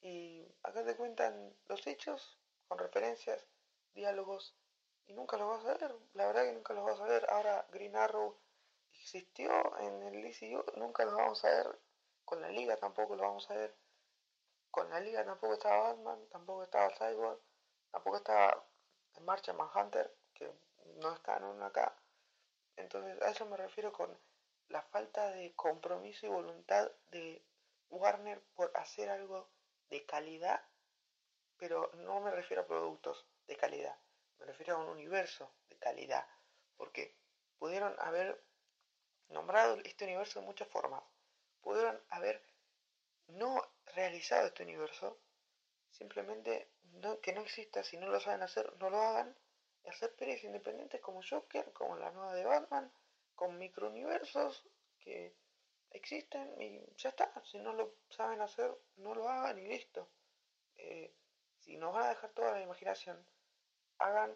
Y 0.01 0.45
acá 0.63 0.83
te 0.83 0.95
cuentan 0.95 1.55
los 1.67 1.87
hechos, 1.87 2.37
con 2.67 2.77
referencias, 2.77 3.47
diálogos, 3.93 4.53
y 5.07 5.13
nunca 5.13 5.37
los 5.37 5.47
vas 5.47 5.65
a 5.65 5.77
ver, 5.77 5.95
la 6.13 6.27
verdad 6.27 6.43
que 6.43 6.53
nunca 6.53 6.73
los 6.73 6.85
vas 6.85 6.99
a 6.99 7.05
ver. 7.05 7.25
Ahora 7.29 7.65
Green 7.71 7.95
Arrow 7.95 8.37
existió 8.91 9.49
en 9.79 10.03
el 10.03 10.21
DCU, 10.21 10.63
nunca 10.75 11.05
lo 11.05 11.15
vamos 11.15 11.43
a 11.45 11.49
ver, 11.49 11.79
con 12.25 12.41
la 12.41 12.49
liga 12.49 12.75
tampoco 12.75 13.15
lo 13.15 13.23
vamos 13.23 13.49
a 13.49 13.55
ver. 13.55 13.73
Con 14.69 14.89
la 14.89 14.99
liga 14.99 15.25
tampoco 15.25 15.53
estaba 15.53 15.93
Batman, 15.93 16.27
tampoco 16.29 16.63
estaba 16.63 16.89
Cyborg, 16.89 17.39
tampoco 17.89 18.17
estaba 18.17 18.67
en 19.17 19.25
marcha 19.25 19.53
Manhunter, 19.53 20.15
que 20.33 20.51
no 20.95 21.13
está 21.13 21.37
en 21.37 21.61
acá. 21.61 21.95
Entonces 22.75 23.21
a 23.21 23.31
eso 23.31 23.45
me 23.45 23.57
refiero 23.57 23.91
con 23.91 24.17
la 24.69 24.81
falta 24.81 25.31
de 25.31 25.53
compromiso 25.55 26.25
y 26.25 26.29
voluntad 26.29 26.91
de 27.11 27.43
Warner 27.89 28.41
por 28.53 28.71
hacer 28.75 29.09
algo 29.09 29.49
de 29.89 30.05
calidad, 30.05 30.61
pero 31.57 31.91
no 31.95 32.19
me 32.21 32.31
refiero 32.31 32.63
a 32.63 32.67
productos 32.67 33.25
de 33.47 33.55
calidad, 33.55 33.97
me 34.39 34.45
refiero 34.45 34.75
a 34.75 34.79
un 34.79 34.89
universo 34.89 35.53
de 35.69 35.77
calidad, 35.77 36.27
porque 36.75 37.17
pudieron 37.57 37.95
haber 37.99 38.43
nombrado 39.29 39.77
este 39.83 40.05
universo 40.05 40.39
de 40.39 40.45
muchas 40.45 40.67
formas, 40.67 41.03
pudieron 41.61 42.01
haber 42.09 42.43
no 43.27 43.61
realizado 43.85 44.47
este 44.47 44.63
universo, 44.63 45.17
simplemente 45.89 46.69
no, 46.93 47.19
que 47.21 47.33
no 47.33 47.41
exista, 47.41 47.83
si 47.83 47.97
no 47.97 48.07
lo 48.07 48.19
saben 48.19 48.41
hacer, 48.41 48.73
no 48.77 48.89
lo 48.89 49.01
hagan, 49.01 49.35
hacer 49.85 50.15
pelis 50.15 50.43
independientes 50.43 51.01
como 51.01 51.21
Joker, 51.27 51.71
como 51.73 51.95
la 51.97 52.11
nueva 52.11 52.33
de 52.33 52.45
Batman, 52.45 52.91
con 53.35 53.57
microuniversos 53.57 54.67
que 54.99 55.35
existen 55.91 56.61
y 56.61 56.81
ya 56.97 57.09
está, 57.09 57.31
si 57.45 57.59
no 57.59 57.73
lo 57.73 57.95
saben 58.09 58.41
hacer, 58.41 58.75
no 58.97 59.15
lo 59.15 59.29
hagan 59.29 59.59
y 59.59 59.67
listo. 59.67 60.09
Eh, 60.75 61.13
si 61.59 61.77
nos 61.77 61.93
van 61.93 62.05
a 62.05 62.09
dejar 62.09 62.31
toda 62.31 62.51
la 62.51 62.61
imaginación, 62.61 63.17
hagan, 63.99 64.35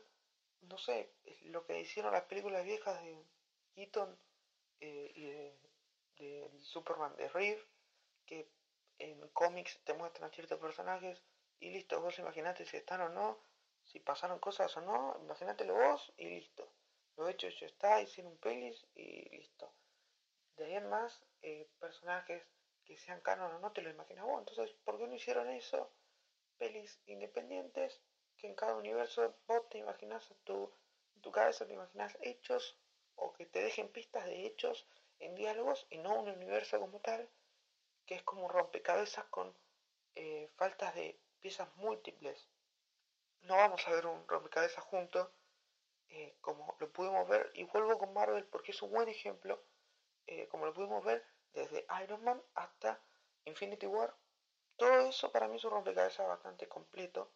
no 0.62 0.78
sé, 0.78 1.14
lo 1.44 1.66
que 1.66 1.80
hicieron 1.80 2.14
las 2.14 2.26
películas 2.26 2.64
viejas 2.64 3.02
de 3.04 3.26
Keaton 3.74 4.18
eh, 4.80 5.12
y 5.16 5.26
de, 5.26 5.58
de, 6.18 6.60
Superman 6.62 7.16
de 7.16 7.30
Reeve, 7.30 7.64
que 8.26 8.50
en 9.00 9.28
cómics 9.30 9.80
te 9.84 9.94
muestran 9.94 10.32
ciertos 10.32 10.60
personajes 10.60 11.22
y 11.62 11.70
listo, 11.70 12.02
vos 12.02 12.18
imaginate 12.18 12.66
si 12.66 12.78
están 12.78 13.02
o 13.02 13.10
no, 13.10 13.40
si 13.84 14.00
pasaron 14.00 14.40
cosas 14.40 14.76
o 14.78 14.82
no, 14.82 15.18
imagínatelo 15.22 15.76
vos 15.76 16.12
y 16.18 16.26
listo. 16.26 16.74
lo 17.18 17.30
hecho 17.30 17.48
hecho 17.48 17.66
está, 17.66 18.02
hicieron 18.02 18.34
un 18.34 18.40
pelis 18.40 18.88
y 18.96 19.30
listo. 19.30 19.72
De 20.58 20.66
ahí 20.66 20.76
en 20.76 20.90
más, 20.90 21.24
eh, 21.44 21.70
personajes 21.80 22.44
que 22.84 22.98
sean 22.98 23.22
canon 23.22 23.54
o 23.54 23.60
no 23.60 23.72
te 23.72 23.84
lo 23.84 23.92
imaginas 23.92 24.26
vos. 24.26 24.40
Entonces, 24.40 24.76
¿por 24.84 24.98
qué 24.98 25.08
no 25.08 25.14
hicieron 25.14 25.50
eso? 25.50 25.92
Pelis 26.58 27.00
independientes 27.06 28.02
que 28.38 28.48
en 28.48 28.56
cada 28.56 28.76
universo 28.76 29.36
vos 29.46 29.70
te 29.70 29.78
imaginas 29.78 30.34
tu, 30.44 30.74
en 31.16 31.22
tu 31.22 31.32
cabeza 31.32 31.68
te 31.68 31.74
imaginas 31.74 32.18
hechos 32.22 32.76
o 33.16 33.34
que 33.34 33.46
te 33.46 33.62
dejen 33.62 33.92
pistas 33.92 34.26
de 34.26 34.48
hechos 34.48 34.88
en 35.20 35.36
diálogos 35.36 35.86
y 35.92 36.00
no 36.00 36.20
un 36.20 36.30
universo 36.30 36.80
como 36.80 37.00
tal 37.02 37.30
que 38.08 38.16
es 38.16 38.24
como 38.24 38.46
un 38.46 38.50
rompecabezas 38.50 39.26
con 39.26 39.56
eh, 40.16 40.50
faltas 40.56 40.96
de 40.96 41.20
piezas 41.42 41.76
múltiples. 41.76 42.48
No 43.42 43.56
vamos 43.58 43.86
a 43.88 43.92
ver 43.92 44.06
un 44.06 44.28
rompecabezas 44.28 44.84
junto 44.86 45.34
eh, 46.10 46.38
como 46.42 46.76
lo 46.80 46.92
pudimos 46.92 47.28
ver 47.28 47.52
y 47.56 47.64
vuelvo 47.64 47.98
con 47.98 48.14
Marvel 48.14 48.46
porque 48.46 48.72
es 48.72 48.82
un 48.82 48.92
buen 48.92 49.08
ejemplo 49.08 49.64
eh, 50.28 50.48
como 50.50 50.66
lo 50.66 50.74
pudimos 50.74 51.04
ver 51.04 51.26
desde 51.54 51.86
Iron 52.04 52.24
Man 52.24 52.42
hasta 52.56 53.02
Infinity 53.46 53.88
War. 53.88 54.16
Todo 54.78 55.02
eso 55.02 55.32
para 55.32 55.48
mí 55.48 55.58
es 55.58 55.64
un 55.64 55.72
rompecabezas 55.72 56.28
bastante 56.28 56.68
completo, 56.68 57.32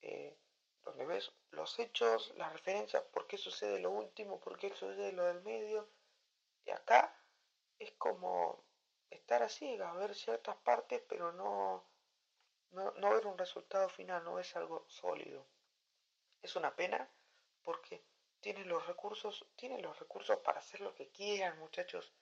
eh, 0.00 0.36
donde 0.82 1.06
ves 1.06 1.32
los 1.50 1.78
hechos, 1.78 2.32
las 2.36 2.52
referencias, 2.52 3.02
por 3.12 3.26
qué 3.26 3.38
sucede 3.38 3.78
lo 3.78 3.90
último, 3.90 4.40
por 4.40 4.58
qué 4.58 4.70
sucede 4.70 5.12
lo 5.12 5.24
del 5.24 5.42
medio. 5.42 5.88
Y 6.64 6.70
acá 6.70 7.14
es 7.78 7.92
como 7.92 8.64
estar 9.10 9.42
a 9.42 9.92
ver 9.94 10.14
ciertas 10.14 10.56
partes, 10.56 11.02
pero 11.08 11.32
no, 11.32 11.84
no, 12.72 12.92
no 12.92 13.10
ver 13.10 13.26
un 13.26 13.38
resultado 13.38 13.88
final, 13.88 14.24
no 14.24 14.34
ves 14.34 14.56
algo 14.56 14.84
sólido. 14.88 15.46
Es 16.42 16.56
una 16.56 16.74
pena 16.74 17.08
porque 17.62 18.04
tienen 18.40 18.68
los 18.68 18.86
recursos, 18.86 19.46
tienen 19.56 19.82
los 19.82 19.98
recursos 19.98 20.38
para 20.38 20.58
hacer 20.58 20.80
lo 20.80 20.94
que 20.94 21.10
quieran, 21.10 21.58
muchachos. 21.58 22.12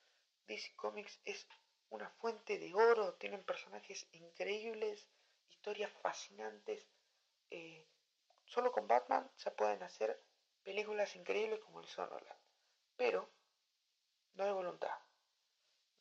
DC 0.47 0.75
Comics 0.75 1.19
es 1.25 1.47
una 1.89 2.09
fuente 2.09 2.59
de 2.59 2.73
oro, 2.73 3.15
tienen 3.15 3.43
personajes 3.43 4.07
increíbles, 4.11 5.07
historias 5.49 5.91
fascinantes. 6.01 6.87
Eh, 7.49 7.87
solo 8.45 8.71
con 8.71 8.87
Batman 8.87 9.29
se 9.35 9.51
pueden 9.51 9.81
hacer 9.83 10.21
películas 10.63 11.15
increíbles 11.15 11.59
como 11.59 11.79
el 11.79 11.87
hizo 11.87 12.07
Pero 12.95 13.29
no 14.33 14.43
hay 14.43 14.51
voluntad. 14.51 14.95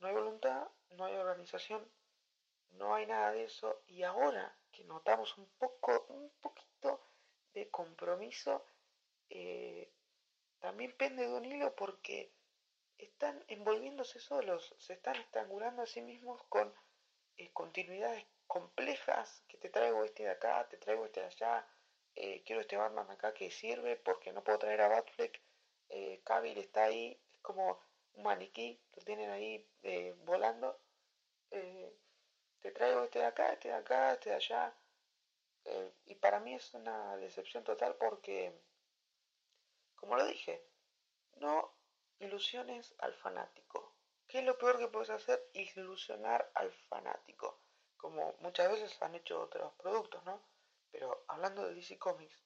No 0.01 0.09
hay 0.09 0.15
voluntad, 0.15 0.69
no 0.91 1.05
hay 1.05 1.15
organización, 1.17 1.91
no 2.73 2.95
hay 2.95 3.07
nada 3.07 3.33
de 3.33 3.45
eso. 3.45 3.83
Y 3.87 4.03
ahora 4.03 4.57
que 4.71 4.85
notamos 4.85 5.37
un 5.39 5.49
poco, 5.59 6.07
un 6.09 6.31
poquito 6.41 7.01
de 7.53 7.71
compromiso, 7.71 8.65
eh, 9.29 9.93
también 10.61 10.95
pende 10.97 11.27
de 11.27 11.35
un 11.35 11.45
hilo 11.45 11.75
porque 11.75 12.33
están 12.99 13.43
envolviéndose 13.49 14.21
solos, 14.21 14.75
se 14.79 14.93
están 14.93 15.17
estrangulando 15.17 15.83
a 15.83 15.87
sí 15.87 16.03
mismos 16.03 16.43
con 16.49 16.73
eh, 17.37 17.51
continuidades 17.53 18.27
complejas, 18.47 19.43
que 19.49 19.57
te 19.57 19.71
traigo 19.71 20.05
este 20.05 20.25
de 20.25 20.31
acá, 20.31 20.69
te 20.69 20.77
traigo 20.77 21.07
este 21.07 21.21
de 21.21 21.27
allá, 21.27 21.67
eh, 22.15 22.43
quiero 22.45 22.61
este 22.61 22.77
Batman 22.77 23.11
acá 23.11 23.33
que 23.33 23.51
sirve 23.51 23.97
porque 23.97 24.33
no 24.33 24.45
puedo 24.45 24.59
traer 24.59 24.83
a 24.83 24.89
Batfleck, 24.89 25.41
eh, 25.89 26.23
está 26.57 26.85
ahí, 26.85 27.19
es 27.33 27.41
como 27.41 27.81
un 28.13 28.25
maniquí, 28.25 28.81
lo 28.95 29.03
tienen 29.03 29.31
ahí 29.31 29.67
volando, 30.25 30.79
te 32.61 32.71
traigo 32.73 33.05
este 33.05 33.21
de 33.21 33.27
acá, 33.27 33.53
este 33.53 33.69
de 33.69 33.75
acá, 33.75 34.13
este 34.13 34.31
de 34.31 34.37
allá, 34.37 34.75
y 36.07 36.15
para 36.17 36.41
mí 36.41 36.55
es 36.55 36.73
una 36.75 37.17
decepción 37.17 37.65
total 37.65 37.97
porque, 37.97 38.61
como 39.95 40.17
lo 40.17 40.27
dije, 40.27 40.65
no 41.37 41.75
ilusiones 42.19 42.95
al 42.99 43.15
fanático. 43.15 43.95
¿Qué 44.27 44.39
es 44.39 44.45
lo 44.45 44.59
peor 44.59 44.79
que 44.79 44.89
puedes 44.89 45.11
hacer? 45.11 45.51
Ilusionar 45.55 46.51
al 46.55 46.73
fanático. 46.89 47.61
Como 47.97 48.35
muchas 48.41 48.71
veces 48.71 49.01
han 49.03 49.15
hecho 49.15 49.41
otros 49.41 49.73
productos, 49.75 50.25
¿no? 50.25 50.43
Pero 50.91 51.25
hablando 51.29 51.67
de 51.67 51.75
DC 51.75 51.99
Comics, 51.99 52.45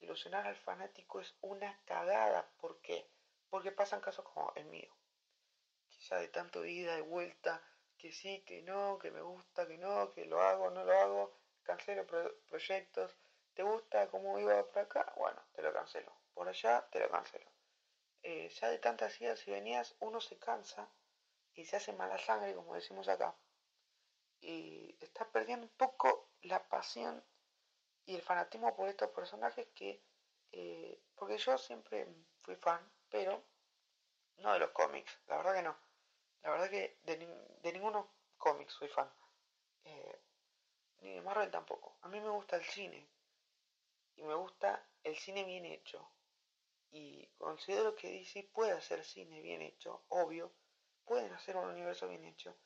ilusionar 0.00 0.46
al 0.46 0.56
fanático 0.56 1.20
es 1.20 1.34
una 1.40 1.80
cagada. 1.84 2.50
¿Por 2.58 2.80
qué? 2.80 3.10
Porque 3.50 3.72
pasan 3.72 4.00
casos 4.00 4.24
como 4.24 4.52
el 4.56 4.66
mío. 4.66 4.94
Quizá 5.90 6.16
de 6.16 6.28
tanto 6.28 6.64
ida 6.64 6.98
y 6.98 7.02
vuelta, 7.02 7.62
que 7.98 8.12
sí, 8.12 8.42
que 8.46 8.62
no, 8.62 8.98
que 8.98 9.10
me 9.10 9.20
gusta, 9.20 9.66
que 9.66 9.76
no, 9.76 10.12
que 10.12 10.24
lo 10.24 10.40
hago, 10.40 10.70
no 10.70 10.84
lo 10.84 10.92
hago, 10.92 11.34
cancelo 11.62 12.06
proyectos. 12.48 13.16
¿Te 13.54 13.64
gusta 13.64 14.08
cómo 14.08 14.38
iba 14.38 14.64
por 14.68 14.78
acá? 14.78 15.12
Bueno, 15.16 15.42
te 15.52 15.62
lo 15.62 15.72
cancelo. 15.72 16.12
Por 16.32 16.48
allá, 16.48 16.88
te 16.92 17.00
lo 17.00 17.10
cancelo. 17.10 17.50
Eh, 18.22 18.48
ya 18.48 18.68
de 18.68 18.78
tantas 18.78 19.20
idas 19.20 19.46
y 19.46 19.50
venidas 19.50 19.96
uno 20.00 20.20
se 20.20 20.38
cansa 20.38 20.88
y 21.54 21.64
se 21.64 21.76
hace 21.76 21.92
mala 21.92 22.18
sangre, 22.18 22.54
como 22.54 22.74
decimos 22.74 23.08
acá. 23.08 23.36
Y 24.40 24.96
está 25.00 25.28
perdiendo 25.30 25.66
un 25.66 25.72
poco 25.72 26.30
la 26.42 26.68
pasión 26.68 27.24
y 28.06 28.14
el 28.14 28.22
fanatismo 28.22 28.74
por 28.76 28.88
estos 28.88 29.10
personajes 29.10 29.66
que, 29.74 30.00
eh, 30.52 31.02
porque 31.16 31.36
yo 31.38 31.58
siempre 31.58 32.06
fui 32.42 32.54
fan, 32.54 32.80
pero 33.10 33.42
no 34.36 34.52
de 34.52 34.60
los 34.60 34.70
cómics, 34.70 35.18
la 35.26 35.38
verdad 35.38 35.54
que 35.54 35.62
no. 35.62 35.87
La 36.48 36.52
verdad 36.52 36.70
que 36.70 36.98
de, 37.02 37.16
de 37.62 37.72
ninguno 37.74 38.10
cómics 38.38 38.72
soy 38.72 38.88
fan. 38.88 39.12
Eh, 39.84 40.18
ni 41.02 41.12
de 41.12 41.20
Marvel 41.20 41.50
tampoco. 41.50 41.98
A 42.00 42.08
mí 42.08 42.18
me 42.20 42.30
gusta 42.30 42.56
el 42.56 42.64
cine. 42.64 43.06
Y 44.16 44.22
me 44.22 44.34
gusta 44.34 44.88
el 45.02 45.14
cine 45.18 45.44
bien 45.44 45.66
hecho 45.66 46.10
y 46.90 47.26
considero 47.36 47.94
que 47.94 48.10
DC 48.10 48.48
puede 48.54 48.72
hacer 48.72 49.04
cine 49.04 49.42
bien 49.42 49.60
hecho, 49.60 50.06
obvio, 50.08 50.50
pueden 51.04 51.30
hacer 51.34 51.54
un 51.58 51.68
universo 51.68 52.08
bien 52.08 52.24
hecho. 52.24 52.56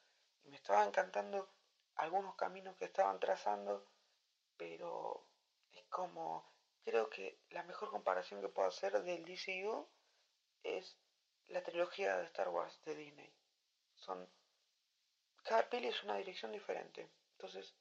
Y 0.44 0.50
me 0.50 0.58
estaba 0.58 0.84
encantando 0.84 1.50
algunos 1.96 2.36
caminos 2.36 2.76
que 2.76 2.84
estaban 2.84 3.18
trazando, 3.18 3.84
pero 4.56 5.26
es 5.72 5.84
como, 5.86 6.54
creo 6.84 7.10
que 7.10 7.40
la 7.50 7.64
mejor 7.64 7.90
comparación 7.90 8.40
que 8.40 8.48
puedo 8.48 8.68
hacer 8.68 9.02
del 9.02 9.24
DCU 9.24 9.88
es 10.62 10.96
la 11.48 11.64
trilogía 11.64 12.16
de 12.18 12.26
Star 12.26 12.48
Wars 12.48 12.80
de 12.84 12.94
Disney. 12.94 13.41
Son, 14.04 14.28
cada 15.44 15.68
peli 15.70 15.86
es 15.86 16.02
una 16.02 16.16
dirección 16.16 16.50
diferente. 16.50 17.08
Entonces, 17.36 17.76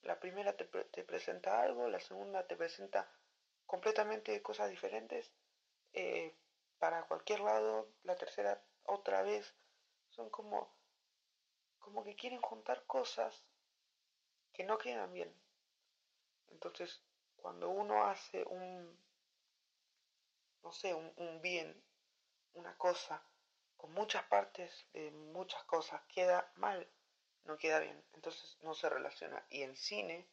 la 0.00 0.18
primera 0.18 0.56
te, 0.56 0.64
te 0.64 1.04
presenta 1.04 1.60
algo, 1.60 1.88
la 1.90 2.00
segunda 2.00 2.46
te 2.46 2.56
presenta 2.56 3.12
completamente 3.66 4.40
cosas 4.40 4.70
diferentes 4.70 5.30
eh, 5.92 6.34
para 6.78 7.06
cualquier 7.06 7.40
lado, 7.40 7.92
la 8.02 8.16
tercera 8.16 8.64
otra 8.84 9.20
vez, 9.22 9.54
son 10.08 10.30
como, 10.30 10.72
como 11.78 12.02
que 12.02 12.16
quieren 12.16 12.40
juntar 12.40 12.86
cosas 12.86 13.44
que 14.54 14.64
no 14.64 14.78
quedan 14.78 15.12
bien. 15.12 15.30
Entonces, 16.48 17.02
cuando 17.36 17.68
uno 17.68 18.04
hace 18.04 18.42
un, 18.44 18.98
no 20.62 20.72
sé, 20.72 20.94
un, 20.94 21.12
un 21.16 21.42
bien, 21.42 21.84
una 22.54 22.74
cosa, 22.78 23.22
con 23.78 23.92
muchas 23.92 24.24
partes 24.24 24.86
de 24.92 25.10
muchas 25.10 25.62
cosas, 25.64 26.02
queda 26.08 26.52
mal, 26.56 26.86
no 27.44 27.56
queda 27.56 27.78
bien. 27.78 28.04
Entonces 28.12 28.58
no 28.60 28.74
se 28.74 28.90
relaciona. 28.90 29.46
Y 29.48 29.62
en 29.62 29.76
cine, 29.76 30.28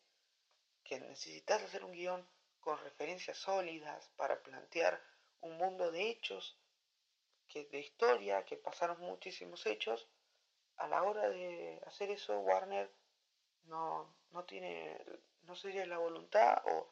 que 0.84 1.00
necesitas 1.00 1.64
hacer 1.64 1.86
un 1.86 1.94
guion 1.94 2.28
con 2.60 2.78
referencias 2.80 3.38
sólidas 3.38 4.10
para 4.18 4.42
plantear 4.42 5.02
un 5.42 5.58
mundo 5.58 5.92
de 5.92 6.10
hechos, 6.10 6.58
que, 7.48 7.66
de 7.66 7.80
historia, 7.80 8.44
que 8.44 8.58
pasaron 8.58 9.00
muchísimos 9.00 9.66
hechos, 9.68 10.10
a 10.78 10.88
la 10.88 11.04
hora 11.04 11.30
de 11.30 11.80
hacer 11.86 12.10
eso 12.10 12.40
Warner 12.40 12.92
no, 13.66 14.14
no 14.32 14.44
tiene, 14.44 15.00
no 15.44 15.56
sería 15.56 15.86
la 15.86 16.00
voluntad 16.00 16.62
o 16.66 16.90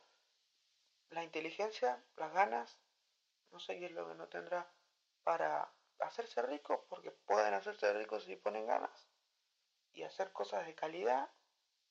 la 1.09 1.23
inteligencia, 1.23 2.03
las 2.15 2.31
ganas, 2.31 2.79
no 3.51 3.59
sé 3.59 3.79
qué 3.79 3.87
es 3.87 3.91
lo 3.91 4.07
que 4.07 4.15
no 4.15 4.27
tendrá 4.27 4.71
para 5.23 5.73
hacerse 6.03 6.41
rico, 6.41 6.85
porque 6.89 7.11
pueden 7.11 7.53
hacerse 7.53 7.93
ricos 7.93 8.23
si 8.23 8.35
ponen 8.35 8.65
ganas 8.67 9.09
y 9.93 10.03
hacer 10.03 10.31
cosas 10.31 10.65
de 10.65 10.75
calidad 10.75 11.29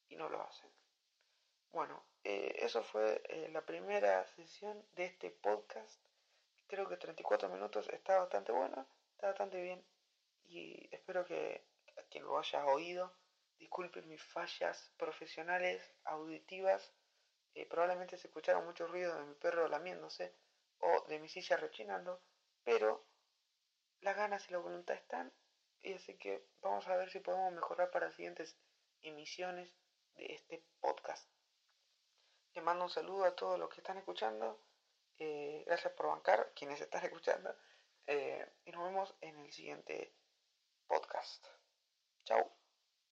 y 0.09 0.17
no 0.17 0.29
lo 0.29 0.43
hacen. 0.43 0.71
Bueno, 1.71 2.05
eh, 2.25 2.57
eso 2.59 2.83
fue 2.83 3.23
eh, 3.29 3.49
la 3.51 3.65
primera 3.65 4.27
sesión 4.27 4.85
de 4.93 5.07
este 5.07 5.31
podcast 5.31 6.03
creo 6.73 6.89
que 6.89 6.97
34 6.97 7.51
minutos 7.51 7.87
está 7.91 8.19
bastante 8.19 8.51
bueno, 8.51 8.87
está 9.11 9.27
bastante 9.27 9.61
bien 9.61 9.85
y 10.45 10.89
espero 10.91 11.23
que 11.27 11.67
a 11.99 12.03
quien 12.05 12.25
lo 12.25 12.39
haya 12.39 12.65
oído 12.65 13.13
disculpen 13.59 14.09
mis 14.09 14.23
fallas 14.23 14.91
profesionales 14.97 15.93
auditivas. 16.05 16.95
Eh, 17.55 17.67
probablemente 17.67 18.17
se 18.17 18.29
escucharon 18.29 18.65
mucho 18.65 18.87
ruido 18.87 19.15
de 19.15 19.25
mi 19.25 19.35
perro 19.35 19.69
lamiéndose 19.69 20.35
o 20.79 21.05
de 21.09 21.19
mi 21.19 21.29
silla 21.29 21.59
rechinando, 21.59 22.23
pero 22.65 23.05
las 24.03 24.17
ganas 24.17 24.49
y 24.49 24.53
la 24.53 24.59
voluntad 24.59 24.97
están 24.97 25.33
y 25.81 25.95
así 25.95 26.17
que 26.19 26.47
vamos 26.61 26.87
a 26.87 26.97
ver 26.97 27.11
si 27.11 27.21
podemos 27.21 27.53
mejorar 27.53 27.91
para 27.91 28.07
las 28.07 28.15
siguientes 28.15 28.57
emisiones 29.01 29.75
de 30.15 30.27
este 30.35 30.65
podcast. 30.81 31.29
Les 32.55 32.63
mando 32.63 32.85
un 32.85 32.91
saludo 32.91 33.25
a 33.25 33.35
todos 33.35 33.59
los 33.59 33.69
que 33.71 33.81
están 33.81 33.99
escuchando 33.99 34.61
Eh, 35.19 35.63
gracias 35.67 35.93
por 35.93 36.07
bancar, 36.09 36.53
quienes 36.55 36.81
están 36.81 37.05
escuchando. 37.05 37.55
Eh, 38.07 38.45
y 38.65 38.73
nos 38.73 38.85
vemos 38.85 39.15
en 39.21 39.39
el 39.39 39.53
siguiente 39.53 40.17
podcast. 40.89 41.47
Chao. 42.25 42.62